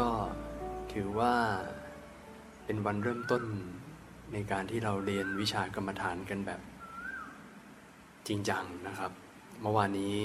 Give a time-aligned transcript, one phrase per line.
[0.00, 0.10] ก็
[0.92, 1.34] ถือว่า
[2.64, 3.42] เป็นวันเริ่มต้น
[4.32, 6.60] ในการที่เราเรียนวิชากรรมฐานกันแบบ
[8.26, 9.12] จริงจังนะครับ
[9.60, 10.16] เมื่อวานนี้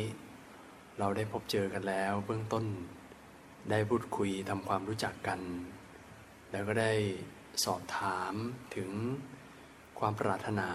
[1.00, 2.66] เราได้พบเจอกันแล้ว เบื้องต้น
[3.72, 5.40] ได้พูดคุยทำความรู้จักกัน
[6.52, 6.94] แล้วก็ได้
[7.66, 8.34] สอบถาม
[8.76, 8.90] ถึง
[10.00, 10.70] ความปรารถนา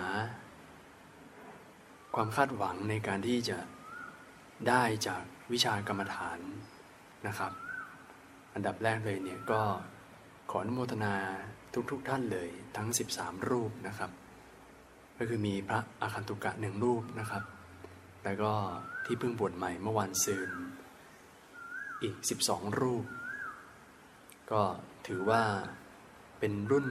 [2.14, 3.58] ความคาดหวังในการที่จะ
[4.68, 6.38] ได้จากวิชากรรมฐาน
[7.28, 7.54] นะครับ
[8.54, 9.60] อันดับแรกเลยเนี่ยก็
[10.50, 11.14] ขออนุโมทนา
[11.90, 14.10] ทุกๆทท่านเลยทั้ง 13 รูปนะครับ
[15.18, 17.42] ก็คือมีพระอาคันตุกะหนึ่งรูปนะครับ
[18.24, 18.52] แล้วก็
[19.04, 20.50] ที่เพิ่งบวชใหม่เมื่อวานซืน
[22.02, 22.14] อีก
[22.48, 23.04] 12 รูป
[24.52, 24.62] ก็
[25.06, 25.42] ถือว่า
[26.38, 26.88] เป็นรุ่น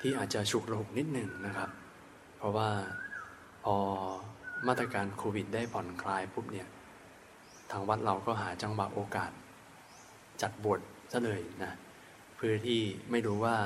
[0.00, 1.70] ที่อาจจะฉุกระหุกนิดหนึ่งนะครับ
[2.36, 2.70] เพราะว่า
[3.64, 3.76] พอ
[4.66, 6.68] มาตรการโควิดได้ผ่อนคลายปุ๊บเนี่ย
[7.70, 9.30] ทางวัดเราก็หาจังหวะโอกาส
[10.42, 10.80] จัดบวช
[11.12, 11.72] ซะเลยนะ
[12.36, 12.80] เพื่อที่
[13.10, 13.56] ไม่รู้ว่า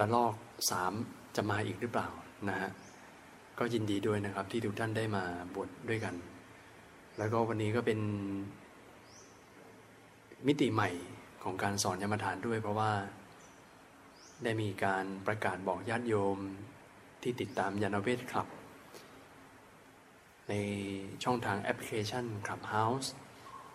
[0.00, 0.34] ระลอก
[0.70, 0.92] สาม
[1.36, 2.08] จะมาอีกหรือเปล่า
[2.48, 2.70] นะฮะ
[3.58, 6.14] ก็ยินดีด้วยนะครับที่ทุกท่านได้มาบวชดด้วยกัน
[7.18, 8.00] แล้วก็วันนี้ก็เป็น
[10.46, 10.90] มิติใหม่
[11.42, 12.92] ของการสอนยมทานด้วย เพราะว่า
[14.44, 16.38] ได้มีการประกาศบอกญาติโยม
[17.22, 18.48] ที่ติดตามยานเวทคลับ
[20.48, 20.54] ใน
[21.24, 23.08] ช่องทางแอปพลิเคชัน Clubhouse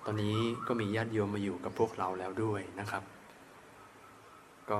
[0.06, 3.04] ตอนนี้ก็มีญาติโยมมาอยู่กับพวกเราแล้วด้วยนะครับ
[4.72, 4.80] ก็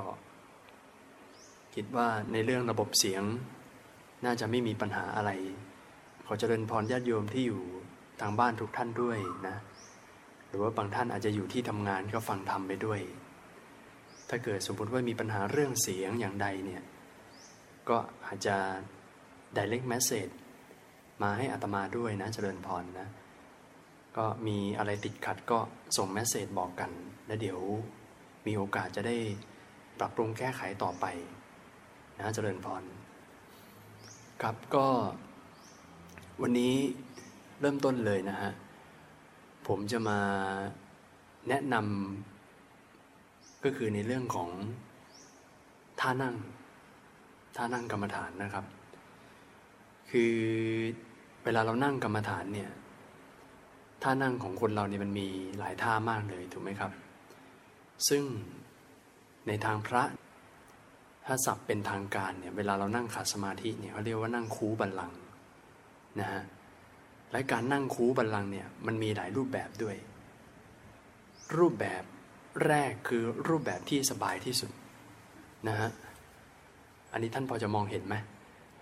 [1.76, 3.24] คิดว่าในเรื่องระบบเสียง
[4.26, 5.32] น่าจะไม่มีปัญหาอะไร
[6.26, 7.62] ขอเจริญพรญาติโยมที่อยู่
[8.22, 9.58] ทางบ้านทุกท่านด้วยนะ
[10.48, 13.00] หรือว่าบางท่านอาจจะอยู่ที่ทำงานก็ฟังธรรมไปด้วย
[14.30, 16.82] ถ้าเกิดสมมติว่ามีปัญหาเรื่องเสียงอย่างใดเนี่ย
[17.90, 18.56] ก็อาจจะ
[19.58, 20.34] direct message
[21.22, 23.08] มาให้อัตมาด้วยนะเจริญพรนะ
[24.18, 25.60] ก็มีอะไรติดขัดก็
[25.98, 26.92] ส่งเมสเซจบอกกัน
[27.28, 27.60] แล้วเดี๋ยว
[28.46, 29.18] มีโอกาสจะได้
[30.00, 31.06] ปรับปรุงแก้ไขต่อไป
[32.20, 32.84] นะเจริญพร
[34.42, 34.86] ครับก็
[36.42, 36.74] วันนี้
[37.60, 38.52] เริ่มต้นเลยนะฮะ
[39.68, 40.20] ผมจะมา
[41.50, 44.50] แนะนำก็คือในเรื่องของ
[46.00, 46.36] ท่านั่ง
[47.56, 48.66] ท่านั่งกรรมฐานนะครับ
[50.12, 50.34] คือ
[51.44, 52.72] เวลาเรานั่งกรรมฐานเนี่ย
[54.04, 55.28] ท่านั่งของคนเราเนี่ยมันมี
[55.60, 56.92] หลายท่ามากเลยถูกไหมครับ
[58.10, 58.24] ซึ่ง
[59.48, 60.04] ในทางพระ
[61.26, 65.12] ถ้าศัพท์เป็นทางการเนี่ยเวลาเรานั่งขัดสมาธิเนี่ยเขาเรียกว่านั่งคูบัลลัง
[66.20, 66.44] นะฮะ
[67.32, 69.96] และการนั่งคูบัลลังเนี่ยมันมีหลายรูปแบบด้วย
[71.58, 72.04] รูปแบบ
[72.68, 74.72] แรกคือรูปแบบที่สบายที่สุด
[75.68, 75.90] นะฮะ
[77.12, 78.16] อันนี้ท่านพอจะมองเห็นไหม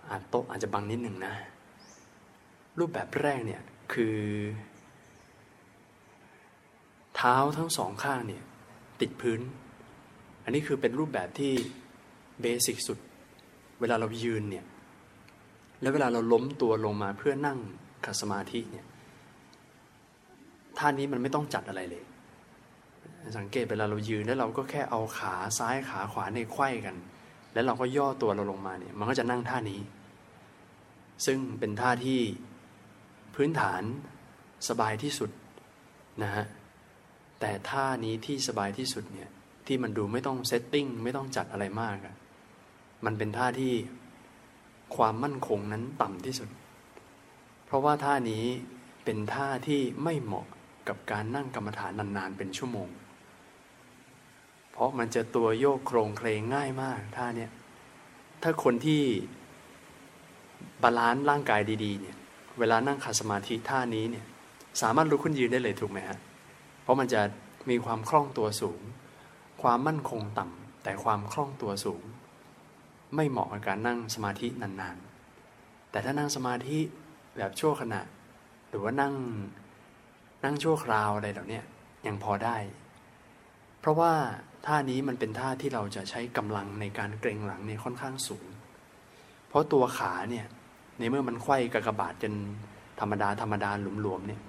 [0.08, 1.34] อาจโต๊ะอาจจะบังนิดหนึ่งนะ
[2.78, 3.62] รูปแบบแรกเนี่ย
[3.92, 4.16] คือ
[7.18, 8.42] เท้าทั้งสองข้างเนี่ย
[9.00, 9.40] ติดพื้น
[10.44, 11.52] อันนี้คือเป็นรูปแบบที่
[12.40, 12.98] เบสิกสุด
[13.80, 14.64] เวลาเรายืนเนี่ย
[15.80, 17.58] แล้วเวลาเราล้มตัวลงมาเพื่อนั่ง
[18.04, 18.86] ขัดสมาธิเนี่ย
[20.78, 22.04] ท่านี้มันไม่ต้องจัดอะไรเลย
[23.38, 26.96] สังเกตเวลาเรายืนแล้วเราก็แค่เอาขาซ้ายขาขวาในไขว้กัน
[27.52, 29.80] แล้วเราก็ย่อตัวเราลงมาเนี่ย มันก็จะนั่งท่านี้
[31.26, 32.20] ซึ่งเป็นท่าที่
[33.34, 33.82] พื้นฐาน
[34.68, 35.30] สบายที่สุด
[36.22, 36.44] นะฮะ
[37.40, 39.30] แต่ท่านี้ที่สบายที่สุดเนี่ย
[39.66, 42.14] ที่มันดูไม่ต้อง setting ไม่ต้องจัดอะไรมากอะ
[43.04, 43.72] มันเป็นท่าที่
[44.96, 46.48] ความมั่นคงนั้นต่ำที่สุด
[47.66, 48.44] เพราะว่าท่านี้
[49.04, 50.46] เป็นท่าที่ไม่เหมาะ
[50.88, 52.88] กับการนั่งกรรมฐานนานๆเป็นชั่วโมง
[54.72, 57.50] เพราะมันจะตัวโยกโคลงเคลงง่ายมากท่าเนี้ย
[58.42, 59.02] ถ้าคนที่
[60.82, 62.16] balance ร่างกายดีๆเนี่ย
[62.58, 64.26] เวลานั่งขัดสมาธิท่านี้เนี่ย
[64.82, 66.18] สามารถลุกขึ้นยืนได้เลยถูกไหมฮะ
[66.88, 67.22] ราะมันจะ
[67.70, 68.80] มีความคล่องตัวสูง
[69.62, 72.02] ความมั่นคงต่ำแต่ความคล่องตัวสูง
[73.14, 76.78] ไม่เหมาะกับการนั่งสมาธินานๆ แต่ถ้านั่งสมาธิ
[77.36, 78.00] แบบชั่วขณะ
[78.68, 79.14] หรือว่านั่ง
[80.44, 81.60] นั่งชั่วคราวอะไรเหล่านี้
[82.06, 82.56] ยังพอได้
[83.80, 84.12] เพราะว่า
[84.66, 88.46] ท่านี้มันเป็นท่าที่เราจะใช้กำลังในการเกรงหลังเนี่ยค่อนข้างสูง
[89.48, 90.46] เพราะตัวขาเนี่ย
[90.98, 92.32] ในเมื่อมันไขว้กระบาดจน
[93.00, 93.70] ธรรมดาธรรมดา
[94.02, 94.40] หลวมๆเนี่ย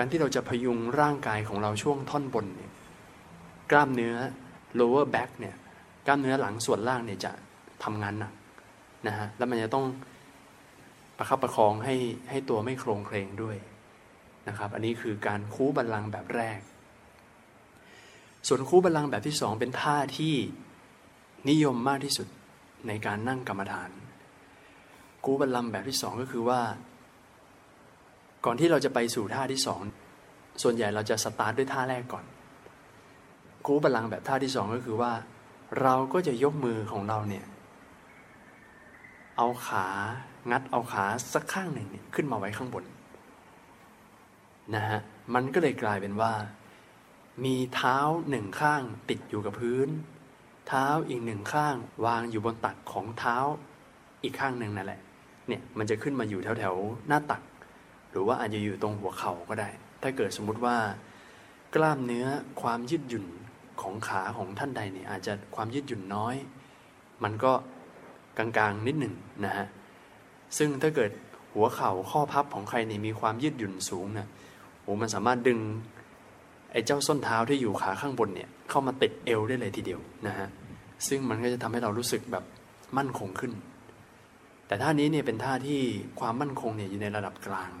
[0.00, 2.72] การที่เราจะพยุงร่างกายของเราช่วงท่อนบนเนี่ย
[3.70, 4.16] กล้ามเนื้อ
[4.78, 5.56] lower back เนี่ย
[6.06, 7.32] กล้ามเนื้อหลังส่วนล่างเนี่ยจะ
[7.84, 8.32] ทำงานหนัก
[9.06, 9.86] นะฮะแล้วมันจะต้อง
[11.16, 11.96] ประคับประคองให้
[12.30, 13.56] ให้ตัวไม่โครงเคลงด้วย
[14.48, 16.60] นะครับ อันนี้คือการคูบัลลังแบบแรก
[18.48, 20.34] ส่วนคูบัลลังแบบที่สองเป็นท่าที่
[21.50, 22.28] นิยมมากที่สุด
[22.88, 23.90] ในการนั่งกรรมฐาน
[25.24, 26.60] คูบัลลังแบบที่สองก็คือว่า
[28.44, 29.80] ก่อนที่เราจะไปสู่ท่าที่สอง
[30.62, 32.24] ส่วนใหญ่เราจะสตาร์ทด้วยท่าแรกก่อน
[33.64, 35.12] คูบัลลังแบบท่าที่สองก็คือว่า
[35.82, 37.44] เราก็จะยกมือของเราเนี่ย
[39.36, 39.86] เอาขา
[40.50, 42.84] งัดเอาขาสักข้างหนึ่งเนี่ยขึ้นมาไว้ข้างบน
[44.74, 45.00] นะฮะ
[45.34, 46.32] มันก็เลยกลายเป็นว่า
[47.44, 47.96] มีเท้า
[48.30, 49.88] หนึ่งข้างติดอยู่กับพื้น
[50.68, 51.74] เท้าอีกหนึ่งข้าง
[52.06, 53.36] วางอยู่บนตักของเท้า
[54.22, 55.00] อีกข้างหนึ่งนั่นแหละ
[55.48, 56.74] เนี่ยมันจะขึ้นมาอยู่แถวแถว
[57.08, 57.42] หน้าตัก
[58.10, 59.68] หรือว่าอาจจะอยู่ตรงหัวเข่าก็ได้
[60.02, 60.76] ถ้าเกิดสมมุติว่า
[61.74, 62.26] กล้ามเนื้อ
[62.62, 63.26] ความยืดหยุ่น
[63.82, 66.34] ของขาของท่านใดเนี่ยอาจจะความยืดหยุ่นน้อย
[67.22, 67.52] มันก็
[68.38, 69.14] กลางๆนิดหนึ่ง
[69.44, 69.66] นะฮะ
[70.58, 71.10] ซึ่งถ้าเกิด
[71.54, 74.28] หัวเข่าข้อพับของใครเนี่ยมีความยืดหยุ่นสูงนะ
[74.82, 75.58] โอ้มันสามารถดึง
[76.72, 80.48] ไอ้เจ้าส้นเท้าที่อยู่ขาข้างบนเนี่ยเข้ามาติดเอวได้เลยทีเดียวนะฮะ
[81.08, 82.44] ซึ่งมันก็จะทำให้เรารู้สึกแบบ
[82.96, 83.52] มั่นคงขึ้น
[84.66, 85.80] แต่ท่านี้เนี่ยเป็นท่าที่
[86.20, 87.72] ความมั่นคงเนี่ยอยู่ในระดับกลาง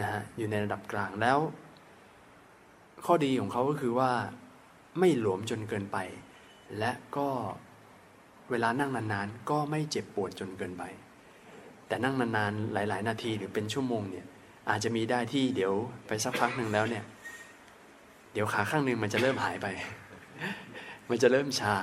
[0.00, 1.38] นะฮะอยู่ในระดับกลางแล้ว
[3.06, 4.10] ข้อดีของเขาก็คือว่า
[4.98, 5.98] ไม่หลวมจนเกินไป
[6.78, 7.28] และก็
[8.50, 10.84] เวลานั่งนานๆ ก็ไม่เจ็บปวดจนเกินไป
[11.86, 14.26] แต่นั่งนานๆ หลาย ๆ นาทีหรือเป็นชั่วโมงเนี่ย
[14.70, 15.72] อาจจะมีได้ที่เดี๋ยว
[16.06, 17.04] ไปสักพักหนึ่งแล้วเนี่ย
[18.32, 19.66] เดี๋ยวขาข้างหนึ่งมันจะเริ่มหายไป
[21.10, 21.76] มันจะเริ่มชา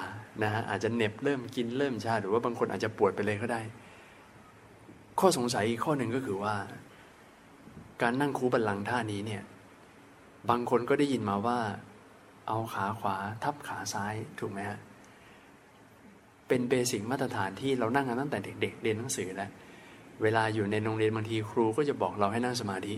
[0.43, 3.61] นะฮะอาจจะเน็บเริ่มกินเริ่มชา หรือว่าบางคนอาจจะปวดไปเลยก็ได้
[5.19, 6.55] ข้อสงสัยอีกข้อหนึ่งก็คือว่า
[8.01, 9.43] การนั่งคูบัลลังก์ท่านี้เนี่ย
[10.49, 11.59] บางคนก็ได้ยินมาว่า
[12.47, 14.79] เอาขาขวาทับขาซ้ายถูกไหมฮะ
[16.47, 19.49] เป็นเบสิกมาตรฐานที่เรานั่งกันตั้งแต่เด็กๆเรียนหนังสือแล้ว
[20.21, 22.95] เวลาอยู่ในโรงเรียนบางทีครูก็จะบอกเราให้นั่งสมาธิ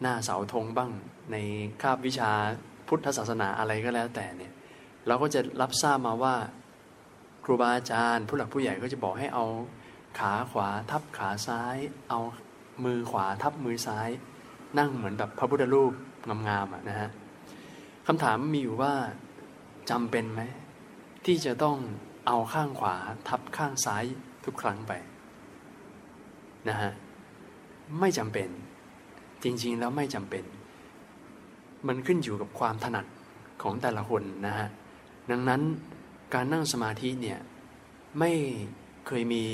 [0.00, 0.90] หน้าเสาธงบ้าง
[1.32, 1.36] ใน
[1.82, 2.30] คาบวิชา
[2.88, 4.52] พุทธศาสนาอะไรก็แล้วแต่เนี่ย
[5.06, 6.34] เราก็จะรับทราบมาว่า
[7.44, 9.46] ครูบาอาจารย์ ผู้หลักผู้ใหญ่ก็จะบอกให้เอา
[10.18, 11.76] ขาขวาทับขาซ้าย
[12.08, 12.20] เอา
[12.84, 14.08] มือขวาทับมือซ้าย
[14.78, 15.92] นั่งเหมือนแบบพระพุทธรูป
[16.48, 17.10] งามๆนะฮะ
[18.06, 18.94] คำถามมีอยู่ว่า
[19.90, 20.42] จำเป็นไหม
[21.24, 21.76] ที่จะต้อง
[22.26, 22.96] เอาข้างขวา
[23.28, 24.04] ทับข้างซ้าย
[24.44, 24.92] ทุกครั้งไป
[26.68, 26.92] นะฮะ
[28.00, 28.48] ไม่จำเป็น
[29.42, 30.44] จริงๆแล้วไม่จำเป็น
[31.86, 33.06] มันขึ้นอยู่กับความถนัด
[33.62, 34.68] ของแต่ละคนนะฮะ
[35.30, 35.62] ดังนั้น
[36.34, 37.38] การนั่งสมาธิเนี่ย
[38.18, 38.32] ไม่
[39.06, 39.44] เคยมี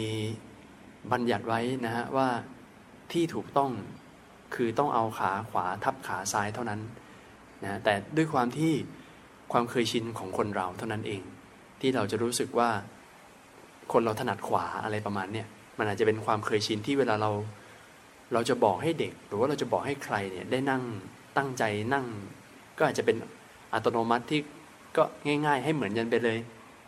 [1.12, 2.28] บัญญัติไว้นะฮะว่า
[3.12, 3.70] ที่ถูกต้อง
[4.54, 6.80] คือต้องเอาขาขวาทับขาซ้ายเท่านั้น
[7.64, 8.72] นะแต่ด้วยความที่
[9.52, 11.22] ความเคยชินของคนเราเท่านั้นเอง
[11.80, 12.70] ที่เราจะรู้สึกว่า
[13.92, 15.46] คนเราถนัดขวาอะไรประมาณเนี้ย
[15.78, 17.30] มันอาจจะเป็นความเคยชินที่เวลาเรา
[18.32, 20.82] เราจะบอกให้เด็ก หรือว่าเราจะบอกให้ใครเนี่ยได้นั่ง
[21.36, 21.62] ตั้งใจ
[21.94, 22.06] นั่ง
[22.78, 23.16] ก็อาจจะเป็น
[23.72, 24.40] อัตโนมัติที่
[24.96, 26.38] ก็ง่าย ๆ ให้เหมือนกันไปเลย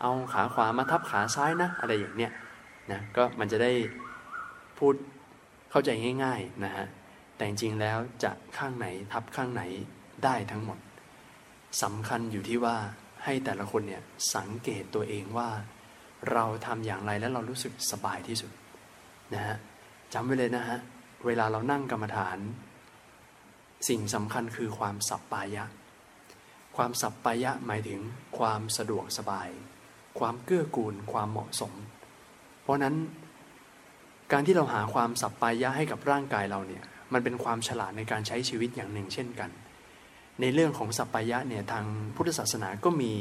[0.01, 2.31] เอาขาขวามาทับขาซ้ายนะ อะไรอย่างเนี้ย
[2.91, 3.71] นะก็มันจะได้
[4.77, 4.95] พูด
[5.71, 5.89] เข้าใจ
[6.23, 6.85] ง่ายๆนะฮะ
[7.35, 9.63] แต่จริงๆแล้วจะข้างไหนทับข้างไหน
[10.23, 10.79] ได้ทั้งหมด
[11.83, 12.77] สำคัญอยู่ที่ว่า
[13.23, 14.03] ให้แต่ละคนเนี่ย
[14.35, 15.49] สังเกตตัวเองว่า
[16.31, 18.51] เราทำอย่างไรแล้วเรารู้สึกสบายที่สุด
[19.33, 19.57] นะฮะ
[20.13, 20.79] จำไว้เลยนะฮะ
[21.25, 22.37] เวลาเรานั่งกรรมฐาน
[23.89, 25.65] สิ่งสำคัญคือความสัปปายะ
[26.77, 27.99] ความสัปปายะหมายถึง
[28.37, 29.49] ความสะดวกสบาย
[30.19, 31.73] ความเกื้อกูลความเหมาะสม
[32.61, 32.95] เพราะนั้น
[34.31, 36.83] การที่เราหาความสัปปายะให้กับร่างกายเราเนี่ย
[37.13, 39.49] มันเป็นความฉลาดในการใช้ชีวิตอย่างหนึ่งเช่นกัน
[40.41, 41.85] ในเรื่องของสัปปายะเนี่ยทาง
[42.15, 43.13] พุทธศาสนาก็มี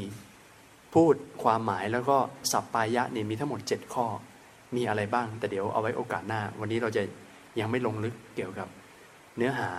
[0.95, 2.17] พูดความหมายแล้วก็
[2.52, 4.07] สัปปายะเนี่ยมีทั้งหมด 7 ข้อ
[4.76, 7.02] มีอะไรบ้าง แต่เดี๋ยวเอาไว้โอกาสหน้า วันนี้เราจะ
[7.61, 8.69] ยังไม่ลงลึกเกี่ยวกับ
[9.37, 9.71] เนื้อหา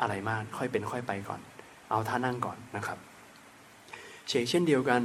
[0.00, 1.40] อะไรมากค่อยเป็นค่อยไปก่อน
[1.90, 2.98] เอาท่านั่งก่อนนะครับ
[4.28, 5.02] เชกเช่นเดียวกัน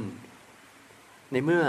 [1.32, 1.62] ในเมื่อ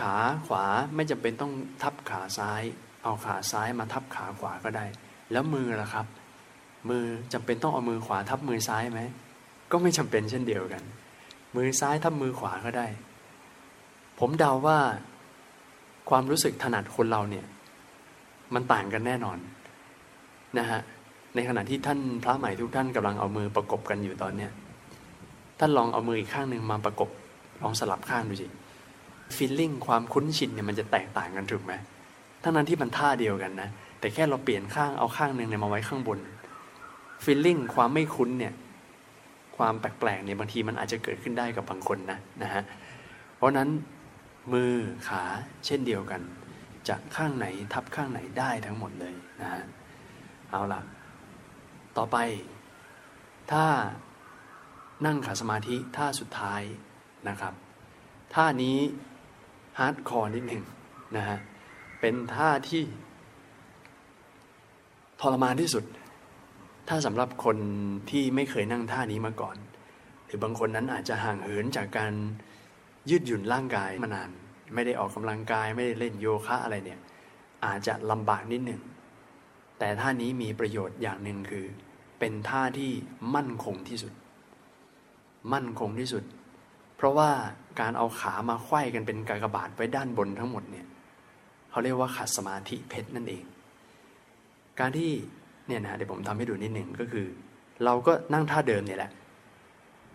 [0.00, 0.14] ขา
[0.46, 2.62] ขวาไม่จำเป็นต้องทับขาซ้าย
[3.02, 4.84] เอาขาซ้ายมาทับขาขวาก็ได้
[5.32, 6.06] แล้วมือล่ะครับ
[6.88, 9.00] มือจำเป็นต้องเอามือขวาทับมือซ้ายไหม
[9.70, 10.82] ก็ไม่จำเป็นเช่นเดียวกัน
[11.56, 12.86] มือซ้ายทับมือขวาก็ได้
[14.18, 14.78] ผมเดาว่า
[16.10, 17.46] ความรู้สึกถนัดคนเราเนี่ย
[18.54, 19.38] มันต่างกันแน่นอน
[20.58, 20.80] นะฮะ
[21.34, 24.50] ในขณะที่ท่านพระใหม่ทุกท่านกำลังเอามือประกบกันอยู่ตอนเนี้ย
[25.58, 27.08] ท่านลองเอามืออีกข้างหนึ่งมาประกบ
[27.62, 28.46] ลองสลับข้างดูสิ
[29.36, 31.72] ฟีลลิ่งความคุ้นชินเนี่ยมันจะแตกต่างกันถูกไหม
[32.42, 33.68] ทั้งนั้นที่มันท่าเดียวกันนะ
[34.00, 36.18] แต่แค่เราเปลี่ยนข้างเอาข้างหนึ่งเนี่ยมาไว้ข้างบน
[37.24, 38.54] ฟีลลิ่งความไม่คุ้นเนี่ย
[39.56, 42.62] ความแปลกๆเนี่ยบางทีมันอาจจะเกิดขึ้นได้กับบางคนนะนะฮะ
[43.36, 43.68] เพราะนั้น
[44.52, 44.72] มือ
[45.08, 45.22] ขา
[45.66, 46.20] เช่นเดียวกัน
[46.88, 49.62] จะข้างไหนทับข้างไหนได้ทั้งหมดเลยนะฮะ
[50.50, 50.80] เอาล่ะ
[51.96, 52.16] ต่อไป
[53.52, 53.64] ถ้า
[55.06, 56.62] นั่งขัดสมาธิท่าสุดท้าย
[57.28, 57.54] นะครับ
[58.34, 58.78] ท่านี้
[59.78, 60.62] hardcore นิดหนึ่ง
[61.16, 61.38] นะฮะ
[62.00, 62.84] เป็นท่าที่
[65.20, 65.84] ทรมานที่สุด
[66.88, 67.58] ถ้าสำหรับคน
[68.10, 69.56] ที่ไม่เคยนั่งท่านี้มาก่อน
[70.26, 72.12] หรือบางคนนั้นอาจจะห่างเหินจากการ
[73.10, 74.30] ยืดหยุ่นร่างกายมานาน
[74.74, 77.00] ไม่ได้ออกกำลังกายไม่ได้เล่นโยคะอะไรเนี่ย
[77.64, 78.80] อาจจะลำบากนิดหนึ่ง
[79.78, 81.66] แต่ท่านี้มีประโยชน์อย่างหนึ่งคือ
[82.18, 82.90] เป็นท่าที่
[83.34, 84.12] มั่นคงที่สุด
[85.52, 86.24] มั่นคงที่สุด
[86.96, 87.30] เพราะว่า
[87.80, 90.86] การเอาขามาไขว้กันเป็นกากบาทไว้ด้านบนทั้งหมดเนี่ย
[91.70, 93.44] เขาเรียกว่าขัดสมาธิเพชรนั่นเอง
[94.80, 95.10] การที่
[95.66, 97.26] เนี่ยนะเดี๋ยวผมทำให้ดูนิดหนึ่งก็คือ
[97.84, 99.10] เราก็นั่งท่าเดิมเนี่ยแหละ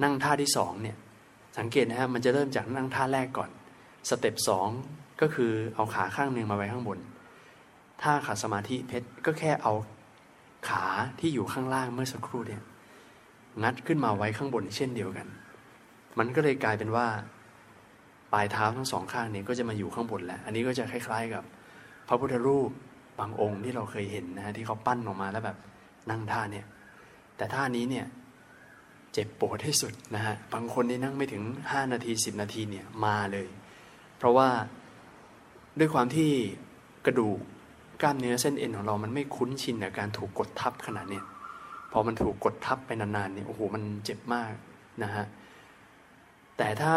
[0.03, 0.97] นั่งท่าที่สองเนี่ย
[1.57, 3.49] สังเกตนะฮะมันจะเริ่มจากนั่งท่าแรกก่อน
[4.09, 4.69] สเต็ปสอง
[5.21, 6.99] ก็คือเอาขาข้างหนึ่งมาไว้ข้างบน
[8.01, 9.73] ท่าขัดสมาธิเพชรก็แค่เอา
[10.69, 10.85] ขา
[11.19, 12.61] ที่อยู่ข้างล่างเมื่อสักครู่เนี่ย
[13.63, 15.27] งัดขึ้นมาไว้ข้างบนเช่นเดียวกัน
[16.19, 17.07] มันก็เลยกลายเป็นว่า
[18.33, 21.43] ปลายเท้าทั้งสองข้างเนี่ยก็จะมาอยู่ข้างบนแล้ว อันนี้ก็จะคล้ายๆกับ
[22.07, 22.69] พระพุทธรูป
[23.19, 25.57] บางองค์ที่เราเคยเห็นนะฮะที่เขาปั้นออกมาแล้วแบบ
[26.09, 26.65] นั่งท่าเนี่ย
[27.37, 28.05] แต่ท่านี้เนี่ย
[29.13, 33.47] เจ็บปวดที่สุดนะฮะ บางคนนี่นั่งไม่ถึง 5 นาที 10 นาทีเนี่ยมาเลย
[34.17, 34.49] เพราะว่า
[35.79, 36.31] ด้วยความที่
[37.05, 37.39] กระดูก
[38.01, 41.25] กล้ามเนื้อเส้นเอ็นของเรา มันไม่คุ้นชินกับการถูกกดทับขนาดเนี้ย
[41.91, 44.53] พอมันถูกกดทับไปนานๆเนี่ยโอ้โหมันเจ็บมาก
[45.03, 45.25] นะฮะ
[46.57, 46.95] แต่ถ้า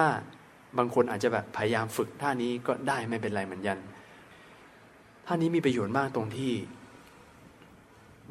[0.78, 3.78] บางคนอาจจะแบบพยายามฝึกท่านี้ก็ได้ไม่เป็นไรเหมือนกัน
[5.26, 6.52] ท่านี้มีประโยชน์มากตรงที่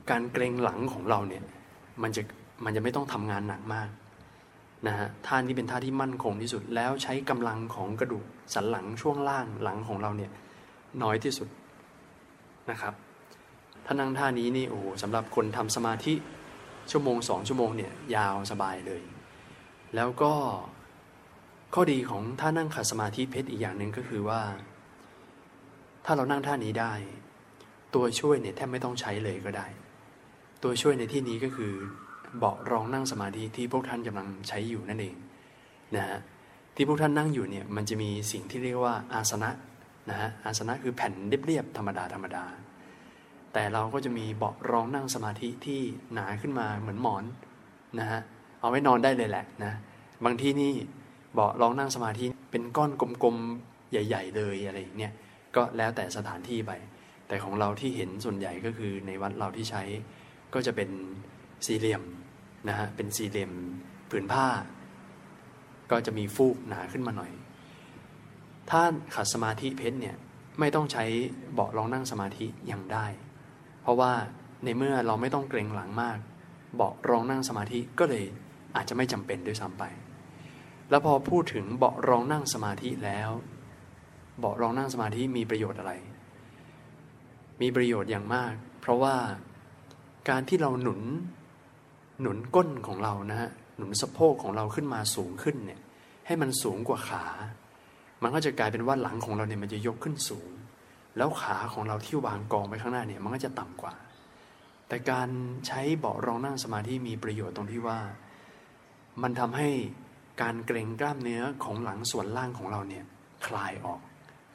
[0.10, 1.44] การเกรงหลังของเราเนี่ย
[2.04, 2.22] มันจะ
[2.66, 3.90] มันจะไม่ต้องทำงานหนักมาก
[4.88, 10.32] นะฮะท่านี้เป็นท่าที่มั่นคงที่สุดแล้วใช้กำลังของกระดูกสันหลังช่วงล่างหลังของเราเนี่ย
[11.04, 11.48] น้อยที่สุด
[12.70, 12.94] นะครับ
[13.86, 16.14] ถ้านั่งท่านี้นี่โอ้โหสำหรับคนทำสมาธิ
[16.92, 19.02] ชั่วโมงสองชั่วโมงเนี่ยยาวสบายเลย
[19.96, 20.34] แล้วก็
[21.74, 24.42] ข้อดีของท่านั่งขัดสมาธิเพชรอีกอย่างหนึ่งก็คือว่า
[26.06, 26.94] ถ้าเรานั่งท่านี้ได้
[27.96, 29.68] ตัวช่วยเนี่ยแทบไม่ต้องใช้เลยก็ได้
[30.64, 31.74] ตัวช่วยในที่นี้ก็คือ
[32.38, 35.16] เบาะรองนั่งสมาธิที่พวกท่านกำลังใช้อยู่นั่นเอง
[35.96, 36.20] นะฮะ
[36.76, 39.50] ที่พวกท่านนั่งอยู่เนี่ยมันจะมีสิ่งที่เรียกว่าอาสนะ
[40.10, 41.14] นะฮะอาสนะคือแผ่น
[41.46, 42.46] เรียบๆธรรมดาธรรมดา
[43.54, 45.82] แต่เราก็จะมีเบาะรองนั่งสมาธิที่
[46.14, 47.24] หนาขึ้นมาเหมือนหมอน
[48.00, 48.22] นะฮะ
[48.60, 49.74] เอาไว้นอนได้เลยแหละนะ
[50.24, 50.74] บางที่นี่
[51.34, 52.92] เบาะรองนั่งสมาธิเป็นก้อน
[53.24, 55.14] กลมๆใหญ่ ๆ เลยอะไรเนี่ย
[55.56, 56.72] ก็แล้วแต่สถานที่ไป
[57.28, 59.84] แต่ของเราที่เห็นส่วนใหญ่ก็คือในวัดเราที่ใช้
[60.54, 60.90] ก็จะเป็น
[61.66, 62.04] สี่เหลี่ยม
[62.70, 63.52] นะฮะเป็นสี่เหลี่ยม
[64.10, 64.48] ผืนผ้า
[65.92, 67.32] ก็จะมีฟูกหนาขึ้นมาหน่อย
[68.70, 68.82] ถ้า
[69.16, 70.16] ขัดสมาธิเพชรเนี่ย
[70.60, 71.06] ไม่ต้องใช้
[71.54, 73.06] เบาะรองนั่งสมาธิยังได้
[73.82, 74.12] เพราะว่า
[74.64, 76.18] ในเมื่อเราไม่ต้องเกรงหลังมาก
[76.76, 78.24] เบาะรองนั่งสมาธิก็เลย
[78.76, 79.84] อาจจะไม่จำเป็นด้วยซ้ำไป
[80.90, 83.30] แล้วพอพูดถึงเบาะรองนั่งสมาธิแล้ว
[84.40, 85.94] เบาะรองนั่งสมาธิมีประโยชน์อะไร
[87.62, 89.16] มีประโยชน์อย่างมาก เพราะว่า
[90.30, 91.02] การที่เราหนุน
[92.22, 95.82] หนุนก้นของเรานะฮะหนุนสะโพกของเราขึ้นมาสูงขึ้นเนี่ย
[96.26, 97.26] ให้มันสูงกว่าขา
[98.22, 100.50] มันก็จะกลายเป็นว่าหลังของเราเนี่ยมันจะยกขึ้นสูง
[101.18, 103.94] แล้วขาของเราที่วางกองไปข้างหน้าเนี่ยมันก็จะต่ำกว่า
[104.88, 105.30] แต่การ
[105.68, 108.00] ใช้เบาะรองนั่งสมาธิมีประโยชน์ตรงที่ว่า
[109.22, 109.70] มันทำให้
[110.42, 113.06] การเกร็งกล้ามเนื้อของหลังส่วนล่างของเราเนี่ย
[113.48, 114.00] คลายออก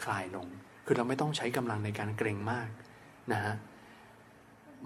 [0.04, 0.46] คลายลง
[0.86, 2.68] คือเราไม่ต้องใช้กำลังในการเกร็งมาก
[3.32, 3.54] นะฮะ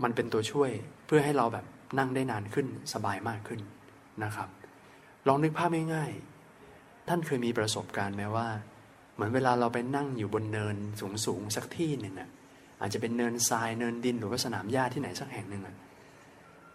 [0.02, 0.70] มันเป็นตัวช่วย
[1.06, 1.66] เพื่อให้เราแบบ
[1.98, 3.60] นั่งได้นานขึ้นสบายมากขึ้น
[4.24, 4.48] นะครับ
[5.26, 8.48] ลองนึกภาพง่ายๆท่านเคยมีประสบการณ์ไหมว่า
[9.14, 10.76] เหมือนเวลาเราไปนั่งอยู่บนเนิน
[11.26, 12.28] สูงๆสักที่หนึ่งอะ
[12.80, 15.76] อาจจะเป็นเนินทรายเนินดินหรือว่าสนามหญ้าที่ไหนสักแห่งหนึ่งอะ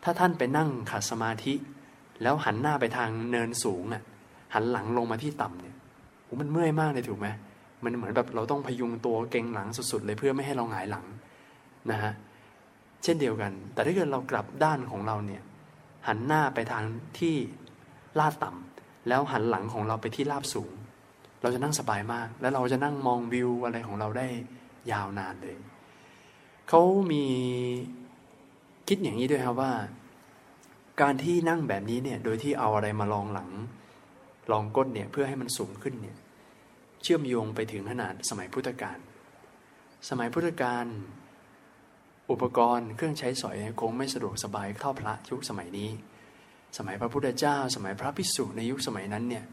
[0.04, 1.54] ถ้าท่านไปนั่งขัดสมาธิ
[2.24, 4.04] แล้วหันหน้าไปทางเนินสูงอะ
[4.54, 5.76] หันหลังลงมาที่ต่ำเนี่ย
[6.24, 7.28] โอ้มันเมื่อยมากเลยถูกไหม
[7.84, 11.06] มันเหมือนแบบเราต้องพยุงตัวเก่งหลังสุดๆ เลยเพื่อไม่ให้เราหงายหลัง
[11.92, 12.14] นะฮะ
[13.04, 15.42] เช่นเดียวกัน แต่ถ้าเกิดเรากลับด้านของเราเนี่ย
[16.08, 16.84] หันหน้าไปทาง
[17.20, 17.36] ที่
[18.20, 20.72] ลาดต่ำแล้วหันหลังของเราไปที่ราบสูง
[21.42, 24.28] เราจะนั่งสบายมาก แล้วเราจะนั่งมองวิวอะไรของเราได้
[24.92, 25.56] ยาวนานเลย
[26.70, 26.82] เขา
[27.12, 27.24] มี
[28.88, 29.72] คิดอย่างนี้ด้วยครับว่า
[31.02, 33.52] การที่นั่งแบบนี้เนี่ย โดยที่เอาอะไรมาลองหลัง
[34.52, 36.18] ลองก้นเนี่ยเพื่อให้มันสูงขึ้นเนี่ย
[37.02, 38.98] เชื่อมโยงไปถึงขนาดสมัยพุทธกาล
[40.10, 40.86] สมัยพุทธกาล
[42.32, 45.90] อุปกรณ์เครื่องใช้สอยคงไม่สะดวกสบายเท่าพระยุคสมัยนี้
[46.78, 49.46] สมัยพระพุทธเจ้า สมัยพระภิกษุในยุคสมัยนั้นเนี่ย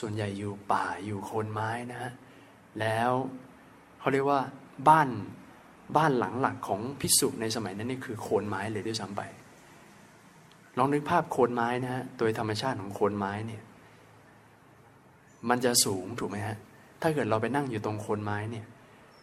[0.00, 2.12] ส่วนใหญ่อยู่ป่าอยู่โคนไม้นะฮะ
[2.80, 3.10] แล้ว
[3.98, 4.40] เขาเรียกว่า
[4.88, 5.08] บ้าน
[5.96, 9.22] บ้านหลังหลักของภิกษุในสมัยนั้นนี่คือโคนไม้เลยด้วยซ้ำไป
[10.78, 13.62] ลองนึกภาพโคนไม้นะฮะโดยธรรมชาติของโคนไม้เนี่ย
[15.48, 16.56] มันจะสูงถูกไหมฮะ
[17.02, 18.66] ถ้าเกิดเราไปนั่งอยู่ตรงโคนไม้เนี่ย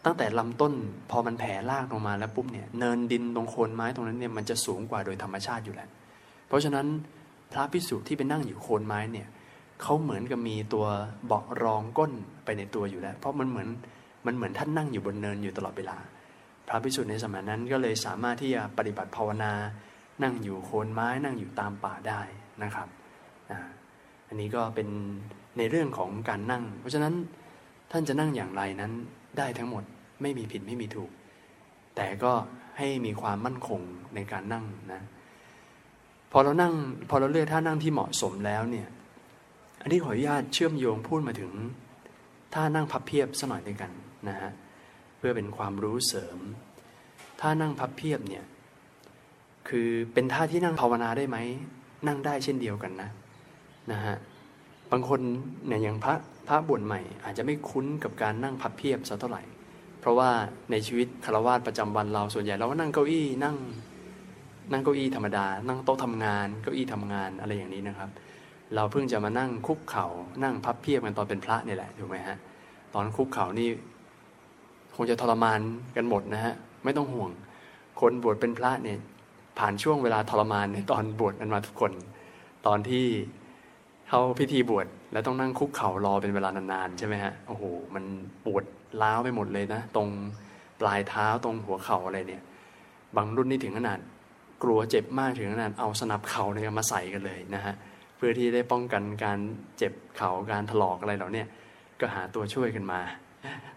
[0.04, 0.72] ตั้งแต่ลำต้น
[1.10, 5.88] พอมันแผ่รากลงมาแล้วปุ๊บเนี่ย เนินดินตรงโคนไม้ตรงนั้นเนี่ยมันจะสูงกว่าโดยธรรมชาติอยู่แล้ว
[6.48, 6.86] เพราะฉะนั้น
[7.52, 9.28] พระพิสุที่ไปนั่งอยู่โคนไม้เนี่ย
[9.82, 10.86] เขาเหมือนกับมีตัว
[11.26, 12.12] เบาะรองก้น
[12.44, 13.68] ไปในตัวอยู่แล้ว เพราะมันเหมือน
[14.26, 15.96] มันเหมือนท่านนั่งอยู่บนเนินอยู่ตลอดเวลา
[16.68, 19.52] พระพิสุทธิ์ในสมัยนั้นก็เลยสามารถที่จะปฏิบัติภาวนา
[20.22, 22.20] นั่งอยู่โคนไม้นั่งอยู่ตามป่าได้
[22.62, 22.88] นะครับ
[24.28, 24.88] อันนี้ก็เป็น
[25.58, 27.14] ในเรื่องของการนั่ง เพราะฉะนั้น
[27.92, 28.92] ท่านจะนั่งอย่างไรนั้น
[29.38, 29.84] ได้ทั้งหมด
[30.22, 31.10] ไม่มีผิดไม่มีถูก
[31.96, 32.32] แต่ก็
[32.78, 33.80] ให้มีความมั่นคง
[34.14, 35.02] ในการนั่งนะ
[36.32, 36.74] พอเรานั่ง
[37.10, 38.88] พอเราเลือกท่านั่งที่เหมาะสมแล้วเนี่ย
[39.82, 41.52] อันนี้ขออนุญาตเชื่อมโยงพูดมาถึง
[42.54, 43.92] ท่านั่งพับเพียบสักหน่อยด้วยกัน
[44.28, 44.50] นะฮะ
[45.16, 46.38] เพื่อเป็นความรู้เสริม
[47.40, 48.44] ท่านั่งพับเพียบเนี่ย
[49.68, 51.38] คือเป็นท่าที่นั่งภาวนาได้ไหม
[52.06, 53.10] นั่งได้เช่นเดียวกันนะ
[53.92, 54.16] นะฮะ
[54.92, 55.20] บางคน
[55.66, 56.14] เนี่ยอย่างพระ
[56.48, 59.42] พระบวชใหม่ อาจจะไม่คุ้นกับการนั่งพับเพียบสักเท่าไหร่
[60.00, 60.30] เพราะว่า
[60.70, 63.56] ในชีวิตคารวะประจำวันเราส่วนใหญ่เราก็นั่งเก้าอี้นั่ง
[64.72, 68.10] นั่งเก้าอี้ธรรมดา นั่งโต๊ะทำงานเก้าอี้ทำงานอะไรอย่างนี้นะครับ
[68.74, 70.06] เราเพิ่งจะมานั่งคุกเขา่า
[70.42, 72.36] นั่งพับเพียบกันตอนเป็นพระนี่แหละถูกไหมฮะ
[72.94, 73.68] ตอนคุกเข่านี่
[74.96, 75.60] คงจะทรมาน
[75.96, 76.54] กันหมดนะฮะ
[76.84, 77.30] ไม่ต้องห่วง
[78.00, 78.98] คนบวชเป็นพระเนี่ย
[79.58, 81.92] ผ่านช่วงเวลาทรมานในตอนบวชกันมาทุกคน
[82.66, 83.06] ตอนที่
[84.08, 88.04] เข้าพิธีบวชแล้วต้องนั่งคุกเข่ารอเป็นเวลานานๆใช่ไหมฮะโอ้โหมัน
[88.44, 88.64] ปวด
[89.02, 90.08] ล้าวไปหมดเลยนะ ตรง
[90.80, 92.42] ปลายเท้าตรงหัวเข่าอะไรเนี่ย
[93.16, 93.98] บางรุ่นนี่ถึงขนาด
[94.62, 97.74] กลัวเจ็บมากถึงขนาดเอาสนับเข่าเนี่ยมาใส่กันเลยนะฮะ
[98.16, 99.38] เพื่อที่ได้ป้องกันการ
[99.78, 101.44] เจ็บเข่าการถลอกอะไรเหล่านี้
[102.00, 103.00] ก็หาตัวช่วยกันมา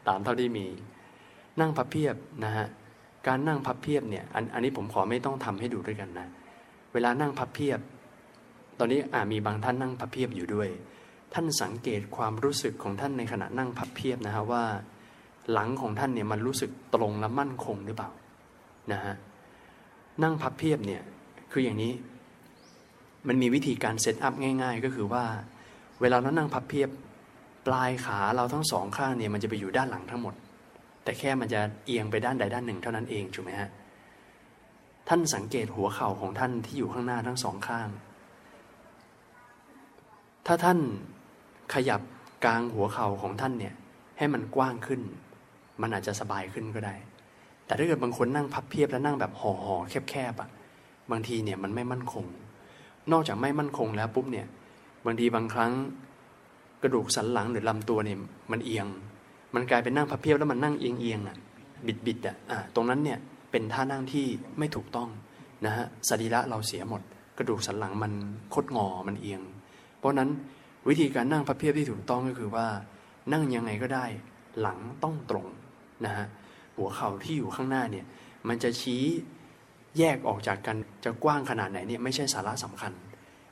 [0.08, 0.66] ตามเท่าที่มี
[1.60, 2.68] นั่งพับเพียบนะฮะ
[3.30, 6.28] การนั่งพับเพียบเนี่ยอันอันนี้ผมขอไม่ต้องทำให้ดูด้วยกันนะ
[6.94, 7.80] เวลานั่งพับเพียบ
[8.80, 10.70] ตอนนี้อามีบางท่านนั่งพับเพียบอยู่ด้วย
[11.34, 14.64] ท่านสังเกตความรู้สึกของท่านในขณะนั่งพับเพียบนะฮะว่า
[15.52, 18.10] หลังของท่านเนี่ยมันรู้สึกตรงและมั่นคงหรือเปล่า
[18.92, 19.16] นะฮะ
[20.24, 21.02] นั่งพับเพียบเนี่ย
[21.52, 21.94] คืออย่างนี้
[23.28, 25.26] มันมีวิธีการเซตอัพง่าย ๆ ก็คือว่า
[26.02, 26.90] เวลาเรานั่งพับเพียบ
[27.68, 30.34] ปลายขาเราทั้งสองข้างเนี่ยมันจะไปอยู่ด้านหลังทั้งหมด
[31.10, 33.70] แต่แค่มันจะเอียงไปด้านใดด้านหนึ่งเท่านั้นเองถูกไหมฮะ
[35.08, 37.90] ท่านสังเกตหัวเข่าของท่านที่อยู่ข้างหน้าทั้งสองข้าง
[40.48, 40.80] ถ้าท่าน
[41.74, 42.02] ขยับ
[42.46, 43.74] กลางหัวเข่าของท่านเนี่ย
[44.18, 45.02] ให้มันกว้างขึ้น
[45.82, 46.96] มันอาจจะสบายขึ้นก็ได้
[47.66, 49.76] แต่ถ้าเกิดบางคนนั่งพับเพียบแล้วนั่งแบบห่อห่อ
[50.10, 50.50] แคบๆอะ่ะ
[51.12, 52.26] บางทีเนี่ยมันไม่มั่นคง
[53.12, 54.48] นอกจากไม่มั่นคงแล้วปุ๊บเนี่ย
[55.06, 55.72] บางทีบางครั้ง
[56.82, 58.18] กระดูกสันหลังหรือลำตัวเนี่ย
[58.54, 58.88] มันเอียง
[59.56, 61.38] มันกลายเป็นนั่งพับเพียบแล้วมันนั่งเอียงเอียงอะ
[61.88, 62.36] บิดบิดอะ
[62.76, 63.20] ตรงนั้นเนี่ย
[63.52, 64.26] เป็นท่านั่งที่
[64.60, 65.10] ไม่ถูกต้อง
[65.66, 67.02] นะฮะสรีระเราเสียหมด
[67.38, 68.14] กระดูกสันหลังมัน
[68.54, 69.42] คดงอมันเอียง
[70.00, 70.30] เพราะนั้น
[70.90, 72.68] วิธีการนั่งพับเพียบที่ถูกต้องก็คือว่า
[73.34, 74.06] นั่งยังไงก็ได้
[74.62, 75.46] หลังต้องตรง
[76.06, 76.28] นะฮะ
[76.78, 78.06] หัวเข่าที่อยู่ข้างหน้าเนี่ย
[78.48, 79.04] มันจะชี้
[79.98, 82.94] แยกออกจากกันจะกว้างขนาดไหนเนี่ยไม่ใช่สาระสำคัญ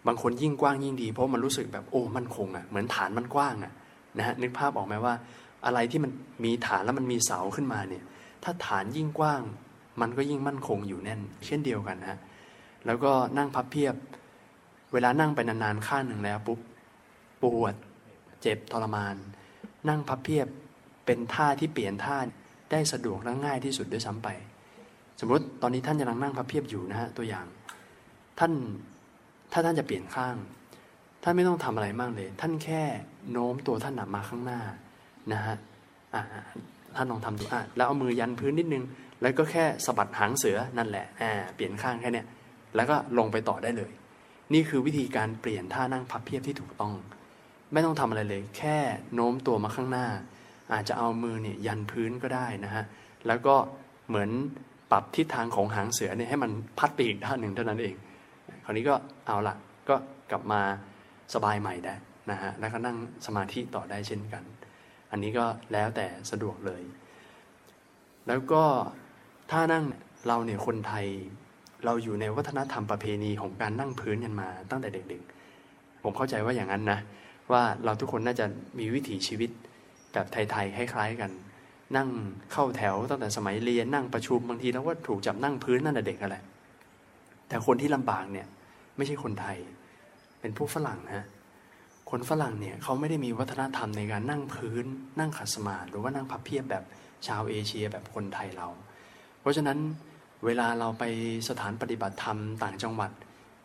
[0.08, 3.74] บางคนยิ่งกว้างยิ่งดี เพราะมันรู้สึกแบบโอ้มันคงอะ่ะเหมือนฐานมันกว้างอะ่ะ
[4.18, 5.14] นะฮะนึกภาพออกไหมว่า
[5.66, 6.12] อะไรที่มัน
[6.44, 8.04] มีฐานแล้วมันมีเสาขึ้นมาเนี่ย
[8.44, 9.42] ถ้าฐานยิ่งกว้าง
[10.02, 12.20] มันก็ยิ่งมั่นคงอยู่แน่น เช่นเดียวกันฮะ
[12.86, 13.96] แล้วก็นั่งพับเพียบ
[14.94, 16.60] เวลานั่งไปนานๆข้างหนึ่งแล้วปุ๊บ
[17.42, 17.76] ปวด
[18.42, 19.16] เจ็บทรมาน
[19.90, 20.48] นั่งพับเพียบ
[21.06, 22.18] เป็นท่าที่เปลี่ยนท่า
[22.72, 24.28] ได้สะดวกและง่ายที่สุดด้วยซ้ำไป
[25.20, 27.46] สมมติตอนนี้ท่านกำลังนั่งพับเพียบอยู่นะฮะตัวอย่าง
[28.40, 28.54] ท่าน
[29.52, 30.36] ถ้าท่านจะเปลี่ยนข้าง
[31.24, 32.82] ท่านไม่ต้องทำอะไรมากเลย ท่านแค่
[33.32, 34.62] โน้มตัวท่านหนักมาข้างหน้า
[35.34, 35.56] นะฮะ
[36.96, 38.84] ท่านลองทำดูอะแล้วเอามือยันพื้นนิดนึง
[39.22, 42.26] แล้วก็แค่สะบัดหางเสือนั่นแหละอ่าเปลี่ยนข้างแค่เนี้ย
[42.76, 43.92] แล้วก็ลงไปต่อได้เลย
[44.54, 46.94] นี่คือวิธีการเปลี่ยนท่านั่งพับเพียบที่ถูกต้อง
[47.74, 48.78] ไม่ต้องทำอะไรเลย แค่
[49.14, 50.08] โน้มตัวมาข้างหน้า
[50.74, 52.84] อาจจะเอามือเนี่ยยันพื้นก็ได้นะฮะ
[53.28, 53.56] แล้วก็
[54.08, 54.30] เหมือน
[54.92, 57.96] ปรับทิศทางของหางเสือเนี่ยให้มันพัดไปอีกด้านหนึ่งเท่านั้นเอง
[58.64, 58.96] คราวนี้ก็
[59.28, 59.56] เอาละ
[59.90, 59.96] ก็
[60.32, 60.62] กลับมา
[61.34, 61.96] สบายใหม่ได้
[62.32, 64.44] นะฮะแล้วก็นั่งสมาธิต่อได้เช่นกัน
[65.12, 66.82] อันนี้ก็แล้วแต่สะดวกเลย
[68.28, 68.64] แล้วก็
[69.52, 69.84] ถ้านั่ง
[70.28, 71.06] เราเนี่ยคนไทย
[71.86, 77.00] เราอยู่ในวัฒนธรรมประเพณีของการนั่งพื้นกันมาตั้งแต่เด็กๆ ผมเข้าใจว่าอย่างนั้นนะ
[77.52, 78.46] ว่าเราทุกคนน่าจะ
[78.80, 79.50] มีวิถีชีวิต
[80.14, 81.32] แบบไทยๆคล้ายๆกัน
[81.98, 82.10] นั่ง
[82.54, 86.38] เข้าแถวตั้งแต่สมัยเรียนนั่งประชุมบางทีเราก็ถูกจับนั่งพื้นนั่นแหละเด็กอะไร
[87.48, 88.48] แต่คนที่ลำบากเนี่ย
[88.98, 89.58] ไม่ใช่คนไทย
[90.42, 91.26] เป็นผู้ฝรั่งฮะ
[92.10, 94.86] คนฝรั่งเนี่ยเขาไม่ได้มีวัฒนธรรมในการนั่งพื้น
[95.20, 96.84] นั่งขัดสมาธิหรือว่านั่งพับเพียบแบบ
[97.28, 98.68] ชาวเอเชียแบบคนไทยเรา
[99.40, 99.78] เพราะฉะนั้น
[100.46, 101.04] เวลาเราไป
[101.50, 103.12] สถานปฏิบัติธรรมต่างจังหวัด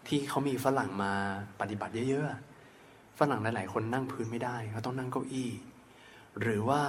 [0.09, 1.12] ที่เขามีฝรั่งมา
[1.61, 5.50] ปฏิบัติเยอะๆ ฝรั่งหลาย ๆ คนนั่งพื้นไม่ได้เขาต้องนั่งเก้าอี้
[6.40, 6.83] หรือว่า